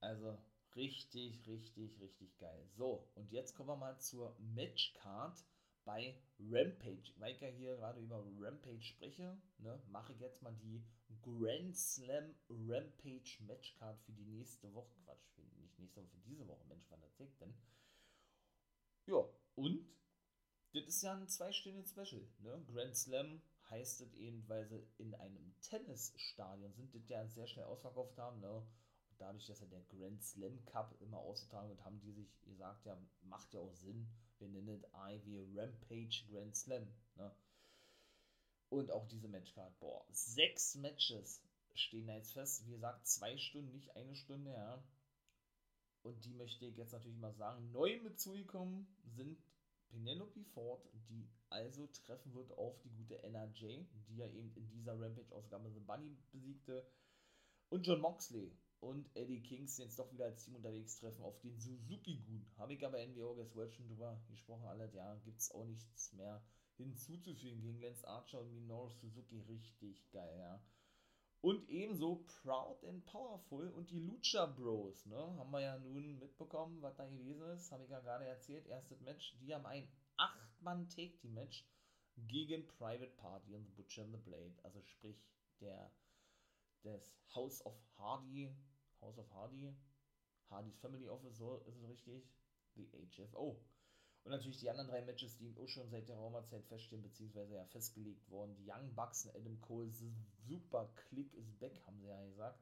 Also 0.06 0.38
richtig, 0.76 1.48
richtig, 1.48 2.00
richtig 2.00 2.38
geil. 2.38 2.70
So, 2.76 3.10
und 3.16 3.32
jetzt 3.32 3.56
kommen 3.56 3.70
wir 3.70 3.76
mal 3.76 4.00
zur 4.00 4.36
Matchcard 4.40 5.44
bei 5.84 6.16
Rampage. 6.40 7.14
Weil 7.18 7.34
ich 7.34 7.42
ja 7.42 7.48
hier 7.48 7.76
gerade 7.76 8.00
über 8.02 8.24
Rampage 8.40 8.84
spreche, 8.84 9.38
ne, 9.58 9.82
mache 9.88 10.14
ich 10.14 10.20
jetzt 10.20 10.42
mal 10.44 10.54
die 10.54 10.84
Grand 11.22 11.76
Slam 11.76 12.36
Rampage 12.50 13.44
Matchcard 13.48 14.00
für 14.02 14.12
die 14.12 14.26
nächste 14.26 14.72
Woche. 14.74 14.94
Quatsch, 15.04 15.38
nicht 15.58 15.80
nächste 15.80 16.02
Woche, 16.02 16.10
für 16.10 16.30
diese 16.30 16.48
Woche. 16.48 16.66
Mensch, 16.68 16.86
wann 16.90 17.02
erzählt 17.02 17.40
denn? 17.42 17.54
Ja, 19.08 19.28
und 19.56 19.88
das 20.74 20.84
ist 20.86 21.02
ja 21.04 21.14
ein 21.14 21.28
zweistündiges 21.28 21.92
Special. 21.92 22.28
Ne? 22.40 22.64
Grand 22.68 22.96
Slam 22.96 23.42
heißt 23.70 24.02
es 24.02 24.14
eben, 24.14 24.48
weil 24.48 24.68
sie 24.68 24.86
in 24.98 25.16
einem 25.16 25.56
Tennisstadion 25.62 26.74
sind, 26.74 26.94
das 26.94 27.08
ja 27.08 27.26
sehr 27.28 27.48
schnell 27.48 27.66
ausverkauft 27.66 28.18
haben. 28.18 28.40
Ne? 28.42 28.68
Dadurch, 29.18 29.46
dass 29.46 29.62
ja 29.62 29.68
der 29.68 29.84
Grand 29.84 30.24
Slam 30.24 30.64
Cup 30.66 30.96
immer 31.02 31.20
ausgetragen 31.20 31.70
wird, 31.70 31.84
haben 31.84 32.00
die 32.02 32.12
sich 32.12 32.42
gesagt, 32.42 32.86
ja, 32.86 32.98
macht 33.24 33.54
ja 33.54 33.62
auch 33.62 33.74
Sinn. 33.74 34.08
Wir 34.40 34.50
nennen 34.50 34.70
es 34.70 34.84
IW 34.94 35.48
Rampage 35.56 36.26
Grand 36.30 36.56
Slam. 36.56 36.88
Ne? 37.16 37.32
Und 38.70 38.92
auch 38.92 39.08
diese 39.08 39.28
Matchcard. 39.28 39.80
Boah, 39.80 40.06
sechs 40.10 40.76
Matches 40.76 41.42
stehen 41.74 42.08
da 42.08 42.16
jetzt 42.16 42.34
fest. 42.34 42.66
Wie 42.66 42.72
gesagt, 42.72 43.08
zwei 43.08 43.38
Stunden, 43.38 43.72
nicht 43.72 43.96
eine 43.96 44.16
Stunde, 44.16 44.52
ja. 44.52 44.84
Und 46.04 46.24
die 46.26 46.34
möchte 46.34 46.66
ich 46.66 46.78
jetzt 46.78 46.92
natürlich 46.92 47.18
mal 47.18 47.34
sagen. 47.34 47.72
Neu 47.72 48.00
mit 48.02 48.20
zugekommen 48.20 48.88
sind 49.04 49.42
Penelope 49.90 50.44
Ford, 50.54 50.88
die 51.10 51.28
also 51.50 51.88
treffen 51.88 52.34
wird 52.34 52.52
auf 52.58 52.78
die 52.82 52.90
gute 52.90 53.22
NRJ, 53.24 53.86
die 54.08 54.18
ja 54.18 54.28
eben 54.28 54.54
in 54.56 54.70
dieser 54.70 55.00
Rampage-Ausgabe 55.00 55.72
The 55.72 55.80
Bunny 55.80 56.18
besiegte. 56.32 56.86
Und 57.70 57.88
John 57.88 58.02
Moxley 58.02 58.52
und 58.86 59.10
Eddie 59.16 59.42
Kings 59.42 59.78
jetzt 59.78 59.98
doch 59.98 60.12
wieder 60.14 60.26
als 60.26 60.44
Team 60.44 60.56
unterwegs 60.56 60.98
treffen 61.00 61.24
auf 61.24 61.40
den 61.40 61.58
Suzuki-Gun. 61.60 62.46
Habe 62.58 62.76
ich 62.76 62.86
aber 62.86 63.04
NWO 63.06 63.34
Guess 63.34 63.56
World 63.56 63.74
schon 63.74 63.88
drüber 63.88 64.22
gesprochen, 64.30 64.66
alle, 64.66 64.92
ja, 64.94 65.16
gibt 65.26 65.40
es 65.40 65.52
auch 65.52 65.66
nichts 65.66 66.14
mehr 66.14 66.44
hinzuzufügen 66.78 67.62
gegen 67.62 67.82
Lance 67.82 68.08
Archer 68.08 68.42
und 68.42 68.54
Minoru 68.54 68.90
Suzuki. 68.90 69.40
Richtig 69.42 70.12
geil, 70.12 70.38
ja. 70.38 70.62
Und 71.42 71.68
ebenso 71.70 72.26
Proud 72.44 72.84
and 72.86 73.06
Powerful 73.06 73.70
und 73.72 73.90
die 73.90 74.00
Lucha 74.00 74.46
Bros, 74.46 75.06
ne? 75.06 75.18
Haben 75.38 75.52
wir 75.52 75.62
ja 75.62 75.78
nun 75.80 76.20
mitbekommen, 76.20 76.82
was 76.82 76.96
da 76.96 77.08
gewesen 77.08 77.44
ist. 77.52 77.72
Habe 77.72 77.84
ich 77.84 77.90
ja 77.90 78.00
gerade 78.00 78.26
erzählt. 78.26 78.68
Erstes 78.68 79.02
Match. 79.02 79.38
Die 79.40 79.54
haben 79.54 79.66
ein 79.66 79.88
8-Mann-Take-Team-Match 80.18 81.66
gegen 82.18 82.68
Private 82.68 83.12
Party 83.18 83.54
und 83.54 83.66
The 83.66 83.72
Butcher 83.72 84.04
and 84.04 84.14
the 84.14 84.22
Blade. 84.22 84.56
Also 84.64 84.82
sprich, 84.84 85.24
der 85.60 85.92
des 86.86 87.12
House 87.34 87.66
of 87.66 87.76
Hardy. 87.98 88.56
House 89.06 89.20
of 89.20 89.32
Hardy. 89.32 89.76
Hardys 90.50 90.78
Family 90.80 91.08
Office, 91.08 91.38
so 91.38 91.58
ist 91.68 91.78
es 91.78 91.88
richtig. 91.88 92.30
The 92.76 92.88
HFO. 93.10 93.60
Und 94.24 94.32
natürlich 94.32 94.58
die 94.58 94.70
anderen 94.70 94.90
drei 94.90 95.02
Matches, 95.04 95.38
die 95.38 95.56
auch 95.58 95.68
schon 95.68 95.90
seit 95.90 96.10
der 96.10 96.18
Raumerzeit 96.18 96.66
feststehen, 96.66 97.04
beziehungsweise 97.04 97.54
ja 97.54 97.66
festgelegt 97.66 98.28
worden. 98.30 98.56
Die 98.56 98.68
Young 98.68 98.94
Bucks 98.96 99.26
und 99.26 99.36
Adam 99.36 99.62
Cole, 99.62 99.92
super 100.48 100.92
Click 100.96 101.32
ist 101.36 101.60
back, 101.60 101.80
haben 101.86 102.00
sie 102.00 102.08
ja 102.08 102.26
gesagt. 102.26 102.60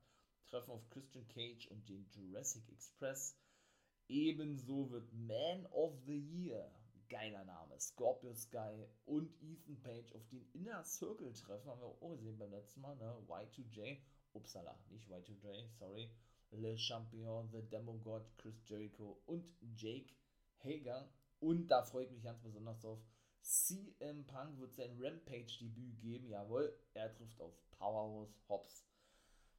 Treffen 0.47 0.71
auf 0.71 0.89
Christian 0.89 1.25
Cage 1.29 1.67
und 1.67 1.87
den 1.87 2.05
Jurassic 2.11 2.67
Express. 2.69 3.37
Ebenso 4.09 4.91
wird 4.91 5.11
Man 5.13 5.65
of 5.67 5.97
the 6.05 6.19
Year, 6.19 6.69
geiler 7.07 7.45
Name, 7.45 7.79
Scorpio 7.79 8.33
Sky 8.33 8.85
und 9.05 9.31
Ethan 9.41 9.79
Page 9.81 10.13
auf 10.13 10.27
den 10.27 10.45
Inner 10.51 10.83
Circle 10.83 11.31
treffen. 11.33 11.69
Haben 11.71 11.79
wir 11.79 11.87
auch 11.87 12.15
gesehen 12.17 12.37
beim 12.37 12.51
letzten 12.51 12.81
Mal, 12.81 12.97
ne? 12.97 13.15
Y2J, 13.27 13.97
upsala, 14.33 14.77
nicht 14.89 15.07
Y2J, 15.07 15.69
sorry. 15.79 16.11
Le 16.53 16.77
Champion, 16.77 17.49
The 17.51 17.61
Demo 17.69 17.97
God, 17.99 18.23
Chris 18.37 18.55
Jericho 18.65 19.21
und 19.25 19.45
Jake 19.75 20.13
Hager 20.63 21.09
und 21.39 21.67
da 21.67 21.83
freue 21.83 22.05
ich 22.05 22.11
mich 22.11 22.23
ganz 22.23 22.41
besonders 22.41 22.79
drauf. 22.79 22.99
CM 23.41 24.25
Punk 24.25 24.57
wird 24.59 24.73
sein 24.73 24.97
Rampage-Debüt 24.97 25.99
geben. 25.99 26.29
Jawohl, 26.29 26.73
er 26.93 27.13
trifft 27.13 27.41
auf 27.41 27.53
Powerhouse 27.71 28.33
Hobbs. 28.47 28.87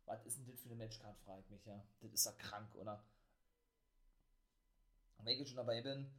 Was 0.06 0.24
ist 0.24 0.38
denn 0.38 0.46
das 0.46 0.60
für 0.60 0.70
eine 0.70 0.76
Matchcard, 0.76 1.18
frage 1.18 1.42
ich 1.42 1.50
mich, 1.50 1.64
ja. 1.66 1.84
Das 2.00 2.12
ist 2.12 2.24
ja 2.24 2.32
krank, 2.32 2.74
oder? 2.74 3.04
wenn 5.24 5.40
ich 5.40 5.48
schon 5.48 5.56
dabei 5.56 5.80
bin, 5.80 6.10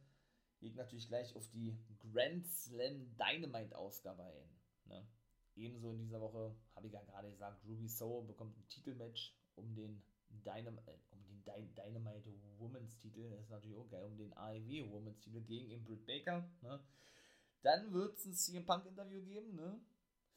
gehe 0.58 0.70
ich 0.70 0.76
natürlich 0.76 1.08
gleich 1.08 1.34
auf 1.36 1.48
die 1.50 1.78
Grand 1.98 2.46
Slam 2.46 3.16
Dynamite 3.16 3.76
Ausgabe 3.76 4.24
ein. 4.24 4.50
Ne? 4.86 5.06
Ebenso 5.54 5.92
in 5.92 5.98
dieser 5.98 6.20
Woche 6.20 6.54
habe 6.74 6.86
ich 6.86 6.92
ja 6.92 7.02
gerade 7.02 7.30
gesagt, 7.30 7.64
Ruby 7.64 7.88
Soho 7.88 8.22
bekommt 8.22 8.56
ein 8.58 8.68
Titelmatch 8.68 9.34
um 9.54 9.74
den 9.74 10.02
Dynam 10.30 10.78
äh, 10.86 10.98
um 11.10 11.24
den 11.24 11.42
Dy 11.44 11.74
Dynamite 11.74 12.32
Women's 12.58 12.98
Titel. 12.98 13.30
Das 13.30 13.40
ist 13.42 13.50
natürlich 13.50 13.76
auch 13.76 13.88
geil, 13.88 14.04
um 14.04 14.16
den 14.16 14.32
AEW 14.36 14.90
Women's 14.90 15.20
Titel 15.20 15.40
gegen 15.42 15.70
eben 15.70 15.84
Britt 15.84 16.06
Baker. 16.06 16.48
Ne? 16.62 16.80
Dann 17.62 17.92
wird 17.92 18.16
es 18.16 18.24
ein 18.26 18.34
CM 18.34 18.66
Punk 18.66 18.86
Interview 18.86 19.22
geben, 19.22 19.54
ne? 19.54 19.80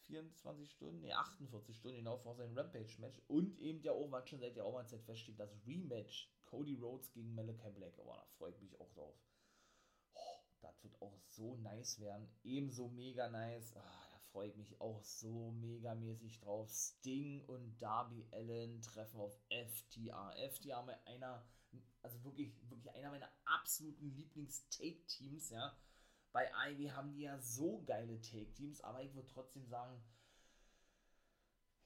24 0.09 0.71
Stunden, 0.71 1.01
ne, 1.01 1.15
48 1.15 1.75
Stunden 1.75 1.97
genau 1.97 2.17
vor 2.17 2.35
seinem 2.35 2.57
Rampage-Match. 2.57 3.21
Und 3.27 3.59
eben 3.59 3.81
ja 3.83 3.91
auch, 3.91 4.11
was 4.11 4.27
schon 4.27 4.39
seit 4.39 4.55
der 4.55 4.65
auch 4.65 4.73
mal 4.73 4.87
Zeit 4.87 5.03
feststeht, 5.03 5.39
das 5.39 5.55
Rematch 5.67 6.31
Cody 6.45 6.75
Rhodes 6.75 7.11
gegen 7.11 7.35
Malachi 7.35 7.69
Black. 7.69 7.93
Oh, 7.97 8.07
da 8.07 8.25
freue 8.37 8.51
ich 8.51 8.61
mich 8.61 8.79
auch 8.79 8.89
drauf. 8.93 9.15
Oh, 10.15 10.39
das 10.61 10.83
wird 10.83 10.99
auch 11.01 11.15
so 11.27 11.55
nice 11.57 11.99
werden. 11.99 12.27
Ebenso 12.43 12.87
mega 12.87 13.29
nice. 13.29 13.73
Da 13.73 13.83
freue 14.31 14.49
ich 14.49 14.55
mich 14.55 14.79
auch 14.81 15.03
so 15.03 15.51
megamäßig 15.51 16.39
drauf. 16.39 16.69
Sting 16.69 17.45
und 17.45 17.81
Darby 17.81 18.27
Allen 18.31 18.81
treffen 18.81 19.19
auf 19.19 19.37
FTR. 19.49 20.33
FTR 20.51 20.83
mit 20.83 20.95
einer, 21.05 21.45
also 22.01 22.23
wirklich, 22.23 22.53
wirklich 22.69 22.93
einer 22.93 23.11
meiner 23.11 23.31
absoluten 23.45 24.15
Lieblings-Take-Teams, 24.15 25.49
ja 25.49 25.77
bei 26.31 26.49
Ivy 26.67 26.87
haben 26.87 27.13
die 27.13 27.21
ja 27.21 27.39
so 27.39 27.83
geile 27.85 28.21
Take-Teams, 28.21 28.81
aber 28.81 29.03
ich 29.03 29.13
würde 29.13 29.27
trotzdem 29.27 29.65
sagen, 29.65 30.01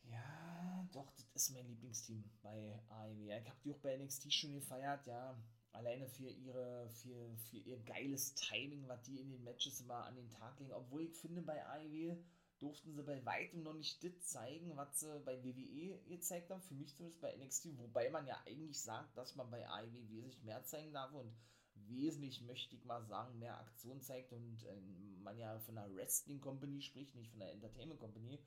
ja, 0.03 0.88
doch, 0.91 1.12
das 1.12 1.25
ist 1.34 1.51
mein 1.51 1.65
Lieblingsteam 1.65 2.23
bei 2.41 2.82
Ivy. 2.89 3.32
Ich 3.32 3.49
habe 3.49 3.60
die 3.63 3.73
auch 3.73 3.79
bei 3.79 3.95
NXT 3.97 4.34
schon 4.34 4.53
gefeiert, 4.53 5.08
ja. 5.08 5.41
Alleine 5.73 6.07
für 6.07 6.29
ihre, 6.29 6.88
für, 6.89 7.36
für 7.49 7.57
ihr 7.57 7.79
geiles 7.79 8.36
Timing, 8.36 8.88
was 8.88 9.01
die 9.03 9.19
in 9.19 9.31
den 9.31 9.43
Matches 9.43 9.81
immer 9.81 10.05
an 10.05 10.15
den 10.15 10.29
Tag 10.29 10.59
legen. 10.59 10.71
Obwohl 10.71 11.03
ich 11.03 11.15
finde, 11.15 11.41
bei 11.41 11.62
Ivy 11.81 12.15
durften 12.59 12.93
sie 12.93 13.03
bei 13.03 13.25
weitem 13.25 13.63
noch 13.63 13.73
nicht 13.73 14.03
das 14.03 14.21
zeigen, 14.21 14.75
was 14.77 14.99
sie 14.99 15.19
bei 15.25 15.43
WWE 15.43 15.99
gezeigt 16.07 16.49
haben. 16.49 16.62
Für 16.62 16.75
mich 16.75 16.95
zumindest 16.95 17.21
bei 17.21 17.36
NXT, 17.36 17.77
wobei 17.77 18.09
man 18.09 18.25
ja 18.27 18.41
eigentlich 18.45 18.79
sagt, 18.79 19.17
dass 19.17 19.36
man 19.36 19.49
bei 19.49 19.63
Ivy 19.63 20.09
wesentlich 20.09 20.43
mehr 20.43 20.63
zeigen 20.63 20.93
darf 20.93 21.13
und 21.13 21.33
wesentlich, 21.75 22.41
möchte 22.41 22.75
ich 22.75 22.86
mal 22.86 23.03
sagen, 23.05 23.39
mehr 23.39 23.59
Aktion 23.59 24.01
zeigt 24.01 24.31
und 24.31 24.63
äh, 24.63 24.79
man 25.21 25.38
ja 25.38 25.59
von 25.59 25.77
einer 25.77 25.93
Wrestling 25.95 26.39
Company 26.39 26.81
spricht, 26.81 27.15
nicht 27.15 27.31
von 27.31 27.41
einer 27.41 27.51
Entertainment 27.51 27.99
Company. 27.99 28.39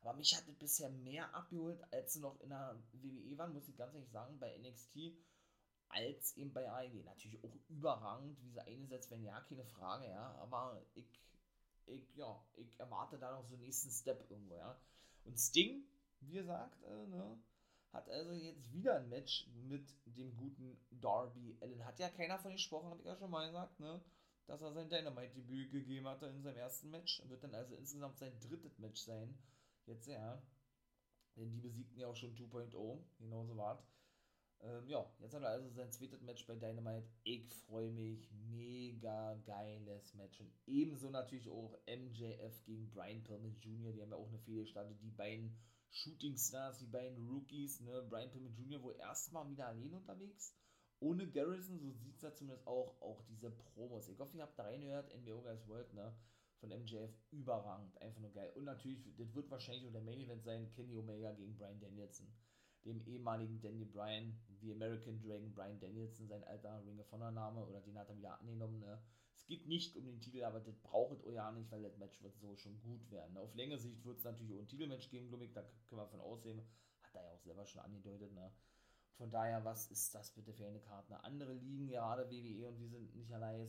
Aber 0.00 0.14
mich 0.14 0.34
hat 0.34 0.48
es 0.48 0.56
bisher 0.56 0.88
mehr 0.88 1.34
abgeholt, 1.34 1.82
als 1.92 2.14
sie 2.14 2.20
noch 2.20 2.40
in 2.40 2.48
der 2.48 2.82
WWE 2.92 3.36
waren, 3.36 3.52
muss 3.52 3.68
ich 3.68 3.76
ganz 3.76 3.94
ehrlich 3.94 4.10
sagen, 4.10 4.38
bei 4.38 4.56
NXT, 4.56 5.12
als 5.90 6.36
eben 6.36 6.52
bei 6.52 6.70
AEW. 6.70 7.02
Natürlich 7.04 7.42
auch 7.44 7.54
überragend, 7.68 8.40
wie 8.42 8.50
sie 8.50 8.60
eingesetzt 8.60 9.10
werden, 9.10 9.24
ja, 9.24 9.40
keine 9.40 9.64
Frage, 9.64 10.08
ja, 10.08 10.34
aber 10.40 10.82
ich, 10.94 11.20
ich, 11.86 12.16
ja, 12.16 12.42
ich 12.56 12.78
erwarte 12.78 13.18
da 13.18 13.32
noch 13.32 13.44
so 13.46 13.54
einen 13.54 13.64
nächsten 13.64 13.90
Step 13.90 14.30
irgendwo, 14.30 14.56
ja. 14.56 14.80
Und 15.24 15.38
Sting, 15.38 15.84
wie 16.20 16.32
gesagt, 16.32 16.82
äh, 16.84 17.06
ne, 17.06 17.38
hat 17.92 18.08
also 18.08 18.32
jetzt 18.32 18.72
wieder 18.72 18.96
ein 18.96 19.08
Match 19.08 19.48
mit 19.68 19.84
dem 20.04 20.34
guten 20.36 20.78
Darby 20.90 21.56
Allen. 21.60 21.84
Hat 21.84 21.98
ja 21.98 22.08
keiner 22.08 22.38
von 22.38 22.52
gesprochen, 22.52 22.90
habe 22.90 23.00
ich 23.00 23.06
ja 23.06 23.16
schon 23.16 23.30
mal 23.30 23.46
gesagt, 23.46 23.80
ne? 23.80 24.00
Dass 24.46 24.60
er 24.62 24.72
sein 24.72 24.88
Dynamite-Debüt 24.88 25.70
gegeben 25.70 26.06
hatte 26.08 26.26
in 26.26 26.42
seinem 26.42 26.56
ersten 26.56 26.90
Match. 26.90 27.22
Wird 27.28 27.42
dann 27.42 27.54
also 27.54 27.74
insgesamt 27.74 28.18
sein 28.18 28.38
drittes 28.40 28.78
Match 28.78 29.00
sein. 29.00 29.36
Jetzt 29.86 30.06
ja. 30.06 30.40
Denn 31.36 31.50
die 31.50 31.60
besiegten 31.60 31.98
ja 31.98 32.08
auch 32.08 32.16
schon 32.16 32.34
2.0. 32.34 32.98
Genauso 33.18 33.56
war 33.56 33.82
ähm, 34.62 34.88
ja, 34.88 35.06
jetzt 35.20 35.34
hat 35.34 35.42
er 35.42 35.50
also 35.50 35.70
sein 35.70 35.90
zweites 35.90 36.22
Match 36.22 36.46
bei 36.46 36.54
Dynamite. 36.54 37.08
Ich 37.24 37.52
freue 37.66 37.90
mich. 37.90 38.30
Mega 38.50 39.34
geiles 39.46 40.14
Match. 40.14 40.40
Und 40.40 40.52
ebenso 40.66 41.10
natürlich 41.10 41.48
auch 41.48 41.78
MJF 41.86 42.64
gegen 42.64 42.90
Brian 42.90 43.22
Pillman 43.22 43.56
Jr. 43.60 43.92
Die 43.92 44.02
haben 44.02 44.10
ja 44.10 44.16
auch 44.16 44.28
eine 44.28 44.38
Fehde 44.38 44.62
gestartet. 44.62 45.00
Die 45.00 45.10
beiden 45.10 45.56
Shooting 45.90 46.36
Stars, 46.36 46.78
die 46.78 46.86
beiden 46.86 47.26
Rookies, 47.28 47.80
ne? 47.80 48.06
Brian 48.08 48.30
Pillman 48.30 48.54
Jr. 48.54 48.82
wohl 48.82 48.96
erstmal 48.96 49.48
wieder 49.48 49.66
allein 49.66 49.94
unterwegs. 49.94 50.54
Ohne 51.00 51.26
Garrison, 51.30 51.78
so 51.78 51.90
sieht 51.92 52.16
es 52.16 52.22
ja 52.22 52.34
zumindest 52.34 52.66
auch, 52.66 53.00
auch 53.00 53.22
diese 53.22 53.50
Promos. 53.50 54.08
Ich 54.08 54.18
hoffe, 54.20 54.36
ihr 54.36 54.42
habt 54.42 54.58
da 54.58 54.64
reingehört, 54.64 55.14
NBO 55.16 55.40
Guys 55.40 55.66
World, 55.66 55.92
ne? 55.94 56.14
Von 56.58 56.68
MJF 56.68 57.10
überragend, 57.30 58.00
einfach 58.02 58.20
nur 58.20 58.32
geil. 58.32 58.52
Und 58.54 58.64
natürlich, 58.64 59.02
das 59.16 59.34
wird 59.34 59.50
wahrscheinlich 59.50 59.86
auch 59.86 59.92
der 59.92 60.02
Main 60.02 60.20
Event 60.20 60.44
sein, 60.44 60.70
Kenny 60.72 60.94
Omega 60.98 61.32
gegen 61.32 61.56
Brian 61.56 61.80
Danielson. 61.80 62.30
Dem 62.84 63.06
ehemaligen 63.06 63.60
Daniel 63.60 63.86
Bryan, 63.86 64.38
The 64.60 64.72
American 64.72 65.20
Dragon 65.20 65.52
Brian 65.52 65.78
Danielson, 65.78 66.26
sein 66.26 66.44
alter 66.44 66.82
Ring 66.86 66.98
of 66.98 67.10
Honor 67.12 67.30
Name, 67.30 67.64
oder 67.66 67.80
den 67.80 67.98
hat 67.98 68.08
er 68.08 68.16
wieder 68.16 68.38
angenommen, 68.38 68.80
ne? 68.80 69.02
Es 69.36 69.46
geht 69.46 69.66
nicht 69.66 69.96
um 69.96 70.04
den 70.04 70.20
Titel, 70.20 70.44
aber 70.44 70.60
das 70.60 70.76
braucht 70.78 71.24
ihr 71.24 71.32
ja 71.32 71.50
nicht, 71.50 71.70
weil 71.70 71.82
das 71.82 71.96
Match 71.98 72.22
wird 72.22 72.36
so 72.38 72.56
schon 72.56 72.80
gut 72.80 73.10
werden. 73.10 73.36
Auf 73.36 73.54
längere 73.54 73.78
Sicht 73.78 74.04
wird 74.04 74.18
es 74.18 74.24
natürlich 74.24 74.54
auch 74.54 74.60
ein 74.60 74.68
Titelmatch 74.68 75.10
geben, 75.10 75.28
glaube 75.28 75.48
da 75.48 75.62
können 75.88 76.00
wir 76.00 76.06
von 76.06 76.20
aussehen. 76.20 76.62
Hat 77.02 77.14
er 77.14 77.24
ja 77.24 77.30
auch 77.30 77.40
selber 77.40 77.66
schon 77.66 77.82
angedeutet, 77.82 78.32
ne? 78.32 78.52
Von 79.20 79.30
daher, 79.30 79.62
was 79.66 79.90
ist 79.90 80.14
das 80.14 80.32
bitte 80.32 80.54
für 80.54 80.66
eine 80.66 80.80
Karte? 80.80 81.22
Andere 81.24 81.52
Ligen, 81.52 81.88
gerade 81.88 82.30
WWE 82.30 82.68
und 82.68 82.80
wir 82.80 82.88
sind 82.88 83.14
nicht 83.14 83.30
alleine, 83.30 83.66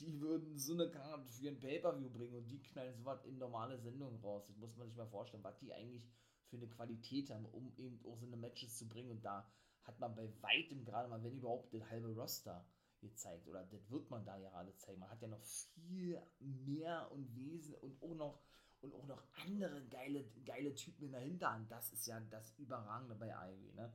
die 0.00 0.20
würden 0.20 0.58
so 0.58 0.72
eine 0.72 0.90
Karte 0.90 1.30
für 1.30 1.48
ein 1.48 1.60
Pay-Per-View 1.60 2.10
bringen 2.10 2.34
und 2.34 2.50
die 2.50 2.60
knallen 2.60 2.96
so 2.96 3.04
was 3.04 3.24
in 3.24 3.38
normale 3.38 3.78
Sendungen 3.78 4.18
raus. 4.20 4.48
Das 4.48 4.56
muss 4.56 4.76
man 4.76 4.88
sich 4.88 4.96
mal 4.96 5.06
vorstellen, 5.06 5.44
was 5.44 5.58
die 5.58 5.72
eigentlich 5.72 6.10
für 6.50 6.56
eine 6.56 6.68
Qualität 6.68 7.30
haben, 7.30 7.46
um 7.46 7.72
eben 7.76 8.00
auch 8.04 8.18
so 8.18 8.26
eine 8.26 8.36
Matches 8.36 8.76
zu 8.76 8.88
bringen. 8.88 9.10
Und 9.10 9.24
da 9.24 9.50
hat 9.84 9.98
man 9.98 10.14
bei 10.14 10.28
weitem 10.42 10.84
gerade 10.84 11.08
mal, 11.08 11.22
wenn 11.22 11.36
überhaupt, 11.36 11.72
das 11.72 11.88
halbe 11.90 12.14
Roster 12.14 12.66
gezeigt 13.00 13.48
oder 13.48 13.64
das 13.64 13.90
wird 13.90 14.10
man 14.10 14.24
da 14.26 14.36
ja 14.36 14.52
alle 14.52 14.76
zeigen. 14.76 15.00
Man 15.00 15.10
hat 15.10 15.22
ja 15.22 15.28
noch 15.28 15.42
viel 15.42 16.20
mehr 16.38 17.10
und 17.12 17.34
Wesen 17.34 17.74
und 17.76 18.02
auch 18.02 18.14
noch 18.14 18.42
und 18.82 18.94
auch 18.94 19.06
noch 19.06 19.22
andere 19.34 19.86
geile, 19.88 20.24
geile 20.44 20.74
Typen 20.74 21.04
in 21.04 21.12
der 21.12 21.20
Hinterhand. 21.20 21.70
Das 21.70 21.92
ist 21.92 22.06
ja 22.06 22.18
das 22.18 22.54
Überragende 22.58 23.14
bei 23.14 23.28
Ivy, 23.28 23.72
ne? 23.74 23.92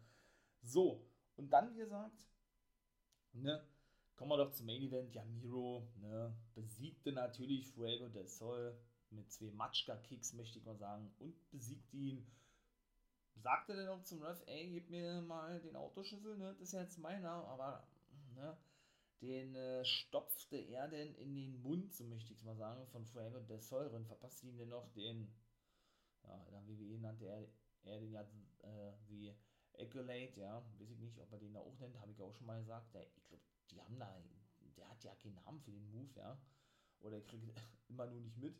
So, 0.61 1.07
und 1.35 1.49
dann, 1.51 1.73
wie 1.73 1.79
gesagt, 1.79 2.15
ne, 3.33 3.63
kommen 4.15 4.31
wir 4.31 4.37
doch 4.37 4.51
zum 4.51 4.65
Main 4.65 4.83
Event. 4.83 5.13
Ja, 5.13 5.23
Miro, 5.25 5.87
ne, 5.97 6.35
besiegte 6.53 7.11
natürlich 7.11 7.67
Fuego 7.67 8.09
del 8.09 8.27
Sol 8.27 8.77
mit 9.09 9.31
zwei 9.31 9.51
Matschka-Kicks, 9.51 10.33
möchte 10.33 10.59
ich 10.59 10.65
mal 10.65 10.77
sagen, 10.77 11.13
und 11.19 11.49
besiegte 11.51 11.97
ihn. 11.97 12.25
Sagte 13.35 13.75
dann 13.75 13.85
noch 13.85 14.03
zum 14.03 14.21
Ref, 14.21 14.41
ey, 14.47 14.69
gib 14.69 14.89
mir 14.89 15.21
mal 15.21 15.59
den 15.59 15.75
Autoschlüssel, 15.75 16.37
ne, 16.37 16.49
das 16.53 16.61
ist 16.61 16.73
ja 16.73 16.81
jetzt 16.81 16.97
meiner, 16.97 17.45
aber, 17.47 17.87
ne, 18.33 18.57
den 19.21 19.55
äh, 19.55 19.83
stopfte 19.85 20.57
er 20.57 20.87
denn 20.87 21.13
in 21.15 21.35
den 21.35 21.61
Mund, 21.61 21.93
so 21.93 22.03
möchte 22.05 22.31
ich 22.31 22.39
es 22.39 22.43
mal 22.43 22.55
sagen, 22.55 22.85
von 22.87 23.05
Fuego 23.05 23.39
del 23.39 23.61
Säure 23.61 23.95
und 23.95 24.07
verpasste 24.07 24.47
ihm 24.47 24.57
denn 24.57 24.69
noch 24.69 24.91
den, 24.93 25.33
ja, 26.23 26.43
in 26.45 26.51
der 26.51 26.67
WWE 26.67 26.99
nannte 26.99 27.25
er, 27.25 27.47
er 27.83 27.99
den 27.99 28.11
ja 28.11 28.21
äh, 28.21 28.93
wie 29.07 29.35
Accolade, 29.77 30.39
ja, 30.39 30.63
weiß 30.79 30.89
ich 30.89 30.99
nicht, 30.99 31.19
ob 31.19 31.31
er 31.31 31.39
den 31.39 31.53
da 31.53 31.59
auch 31.59 31.77
nennt, 31.79 31.99
habe 31.99 32.11
ich 32.11 32.21
auch 32.21 32.33
schon 32.33 32.47
mal 32.47 32.59
gesagt, 32.59 32.93
der, 32.93 33.05
ich 33.15 33.27
glaube, 33.27 33.43
die 33.71 33.81
haben 33.81 33.99
da, 33.99 34.21
der 34.77 34.89
hat 34.89 35.03
ja 35.03 35.13
keinen 35.15 35.35
Namen 35.35 35.61
für 35.61 35.71
den 35.71 35.89
Move, 35.91 36.13
ja, 36.15 36.37
oder 36.99 37.17
er 37.17 37.25
kriegt 37.25 37.51
immer 37.89 38.07
nur 38.07 38.21
nicht 38.21 38.37
mit. 38.37 38.59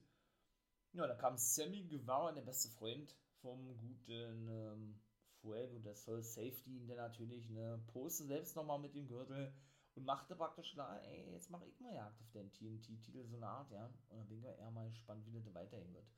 Ja, 0.93 1.07
da 1.07 1.15
kam 1.15 1.37
Sammy 1.37 1.83
Guevara, 1.83 2.31
der 2.31 2.41
beste 2.41 2.69
Freund 2.69 3.15
vom 3.45 3.77
guten 3.77 4.49
ähm, 4.49 4.99
Fuego 5.39 5.77
del 5.77 5.95
Sol 5.95 6.23
Safety, 6.23 6.83
der 6.87 6.97
natürlich, 6.97 7.47
ne, 7.51 7.79
poste 7.93 8.25
selbst 8.25 8.55
nochmal 8.55 8.79
mit 8.79 8.95
dem 8.95 9.07
Gürtel, 9.07 9.53
und 9.93 10.03
machte 10.03 10.35
praktisch 10.35 10.73
klar, 10.73 11.01
ey, 11.03 11.31
jetzt 11.31 11.49
mache 11.51 11.65
ich 11.67 11.79
mal 11.79 11.93
Jagd 11.93 12.19
auf 12.19 12.31
den 12.31 12.51
TNT-Titel, 12.51 13.23
so 13.23 13.37
eine 13.37 13.47
Art, 13.47 13.71
ja. 13.71 13.85
Und 14.09 14.17
dann 14.17 14.27
bin 14.27 14.39
ich 14.39 14.45
eher 14.45 14.71
mal 14.71 14.89
gespannt, 14.89 15.25
wie 15.25 15.31
das 15.31 15.53
weiterhin 15.53 15.93
wird. 15.93 16.09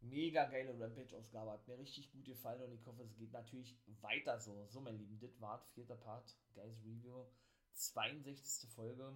Mega 0.00 0.46
geile 0.46 0.78
Rampage-Ausgabe, 0.80 1.52
hat 1.52 1.68
mir 1.68 1.78
richtig 1.78 2.10
gut 2.10 2.24
gefallen 2.24 2.62
und 2.62 2.72
ich 2.72 2.86
hoffe, 2.86 3.02
es 3.02 3.14
geht 3.16 3.32
natürlich 3.32 3.78
weiter 4.00 4.40
so. 4.40 4.66
So, 4.68 4.80
mein 4.80 4.96
Lieben, 4.96 5.18
das 5.20 5.40
war 5.40 5.60
vierter 5.74 5.96
Part, 5.96 6.34
Guys 6.54 6.82
Review, 6.82 7.26
62. 7.72 8.70
Folge, 8.70 9.14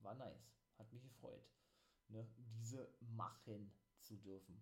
war 0.00 0.14
nice, 0.14 0.54
hat 0.78 0.92
mich 0.92 1.02
gefreut, 1.02 1.48
ne, 2.08 2.28
diese 2.36 2.92
machen 3.00 3.72
zu 4.00 4.16
dürfen. 4.16 4.60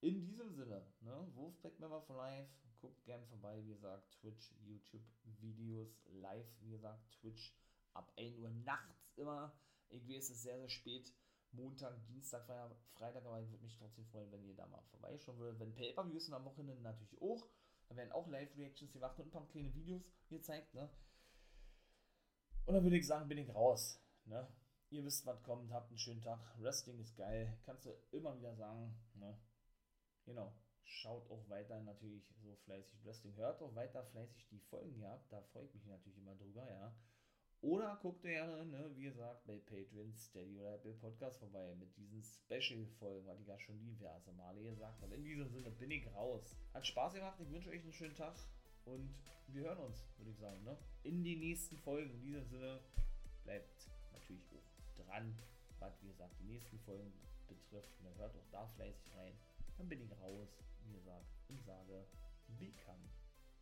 In 0.00 0.24
diesem 0.24 0.54
Sinne, 0.54 0.86
ne, 1.00 1.26
Wolfpack 1.34 1.78
Member 1.80 2.00
for 2.02 2.16
Life, 2.16 2.50
guckt 2.80 3.04
gern 3.04 3.24
vorbei, 3.26 3.60
wie 3.64 3.70
gesagt, 3.70 4.12
Twitch, 4.12 4.54
YouTube, 4.60 5.02
Videos, 5.40 6.00
live, 6.06 6.46
wie 6.60 6.70
gesagt, 6.70 7.10
Twitch, 7.10 7.52
ab 7.94 8.12
1 8.16 8.38
Uhr 8.38 8.50
nachts 8.50 9.12
immer. 9.16 9.52
Ich 9.88 10.06
weiß, 10.06 10.24
es 10.24 10.30
ist 10.30 10.42
sehr, 10.42 10.58
sehr 10.58 10.68
spät. 10.68 11.12
Montag, 11.50 12.04
Dienstag, 12.06 12.46
Freitag, 12.92 13.24
aber 13.24 13.40
ich 13.40 13.50
würde 13.50 13.64
mich 13.64 13.76
trotzdem 13.76 14.04
freuen, 14.06 14.30
wenn 14.30 14.44
ihr 14.44 14.54
da 14.54 14.66
mal 14.66 14.82
vorbeischauen 14.82 15.38
würdet. 15.38 15.58
Wenn 15.58 15.74
Pay-Per-Views 15.74 16.26
sind 16.26 16.34
am 16.34 16.44
Wochenende 16.44 16.82
natürlich 16.82 17.20
auch. 17.20 17.48
Da 17.88 17.96
werden 17.96 18.12
auch 18.12 18.28
Live-Reactions 18.28 18.92
gemacht 18.92 19.18
und 19.18 19.28
ein 19.28 19.30
paar 19.30 19.48
kleine 19.48 19.74
Videos 19.74 20.12
gezeigt, 20.28 20.74
ne? 20.74 20.90
Und 22.66 22.74
dann 22.74 22.82
würde 22.82 22.98
ich 22.98 23.06
sagen, 23.06 23.28
bin 23.28 23.38
ich 23.38 23.52
raus, 23.54 23.98
ne? 24.26 24.46
Ihr 24.90 25.04
wisst, 25.04 25.24
was 25.24 25.42
kommt, 25.42 25.72
habt 25.72 25.88
einen 25.88 25.98
schönen 25.98 26.20
Tag. 26.20 26.38
Wrestling 26.58 26.98
ist 27.00 27.16
geil, 27.16 27.58
kannst 27.64 27.86
du 27.86 27.90
immer 28.10 28.36
wieder 28.36 28.54
sagen, 28.54 28.94
ne? 29.14 29.40
Genau. 30.28 30.52
Schaut 30.84 31.30
auch 31.30 31.48
weiter 31.48 31.80
natürlich 31.80 32.34
so 32.42 32.54
fleißig 32.64 33.02
Wrestling, 33.04 33.34
hört 33.36 33.62
auch 33.62 33.74
weiter 33.74 34.04
fleißig 34.04 34.46
die 34.50 34.60
Folgen, 34.60 35.00
ja. 35.00 35.18
Da 35.30 35.40
freue 35.40 35.64
ich 35.64 35.74
mich 35.74 35.86
natürlich 35.86 36.18
immer 36.18 36.34
drüber, 36.34 36.68
ja. 36.70 36.94
Oder 37.60 37.98
guckt 38.02 38.22
gerne, 38.22 38.66
ne, 38.66 38.90
wie 38.94 39.04
gesagt, 39.04 39.44
bei 39.46 39.58
Patreon, 39.58 40.14
Steady 40.16 40.58
oder 40.60 40.74
Apple 40.74 40.92
Podcast 40.94 41.38
vorbei 41.38 41.74
mit 41.74 41.96
diesen 41.96 42.22
Special-Folgen, 42.22 43.26
weil 43.26 43.40
ich 43.40 43.48
ja 43.48 43.58
schon 43.58 43.80
diverse 43.80 44.30
Male 44.32 44.62
gesagt 44.62 45.02
habe. 45.02 45.16
In 45.16 45.24
diesem 45.24 45.48
Sinne 45.48 45.70
bin 45.70 45.90
ich 45.90 46.06
raus. 46.14 46.54
Hat 46.72 46.86
Spaß 46.86 47.14
gemacht, 47.14 47.40
ich 47.40 47.50
wünsche 47.50 47.70
euch 47.70 47.82
einen 47.82 47.92
schönen 47.92 48.14
Tag 48.14 48.36
und 48.84 49.12
wir 49.48 49.62
hören 49.62 49.78
uns, 49.78 50.06
würde 50.18 50.30
ich 50.30 50.38
sagen, 50.38 50.62
ne? 50.62 50.76
In 51.02 51.24
die 51.24 51.36
nächsten 51.36 51.78
Folgen. 51.78 52.12
In 52.14 52.22
diesem 52.22 52.44
Sinne 52.44 52.80
bleibt 53.44 53.88
natürlich 54.12 54.44
auch 54.52 55.04
dran, 55.04 55.36
was, 55.78 56.00
wie 56.02 56.08
gesagt, 56.08 56.38
die 56.38 56.44
nächsten 56.44 56.78
Folgen 56.80 57.12
betrifft. 57.48 58.00
Ne, 58.02 58.14
hört 58.16 58.36
auch 58.36 58.48
da 58.52 58.66
fleißig 58.66 59.16
rein. 59.16 59.34
Dann 59.78 59.88
bin 59.88 60.02
ich 60.02 60.12
raus, 60.20 60.48
wie 60.82 60.92
gesagt, 60.92 61.30
und 61.48 61.62
sage, 61.62 62.04
become 62.58 63.08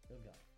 a 0.09 0.15
guy. 0.17 0.56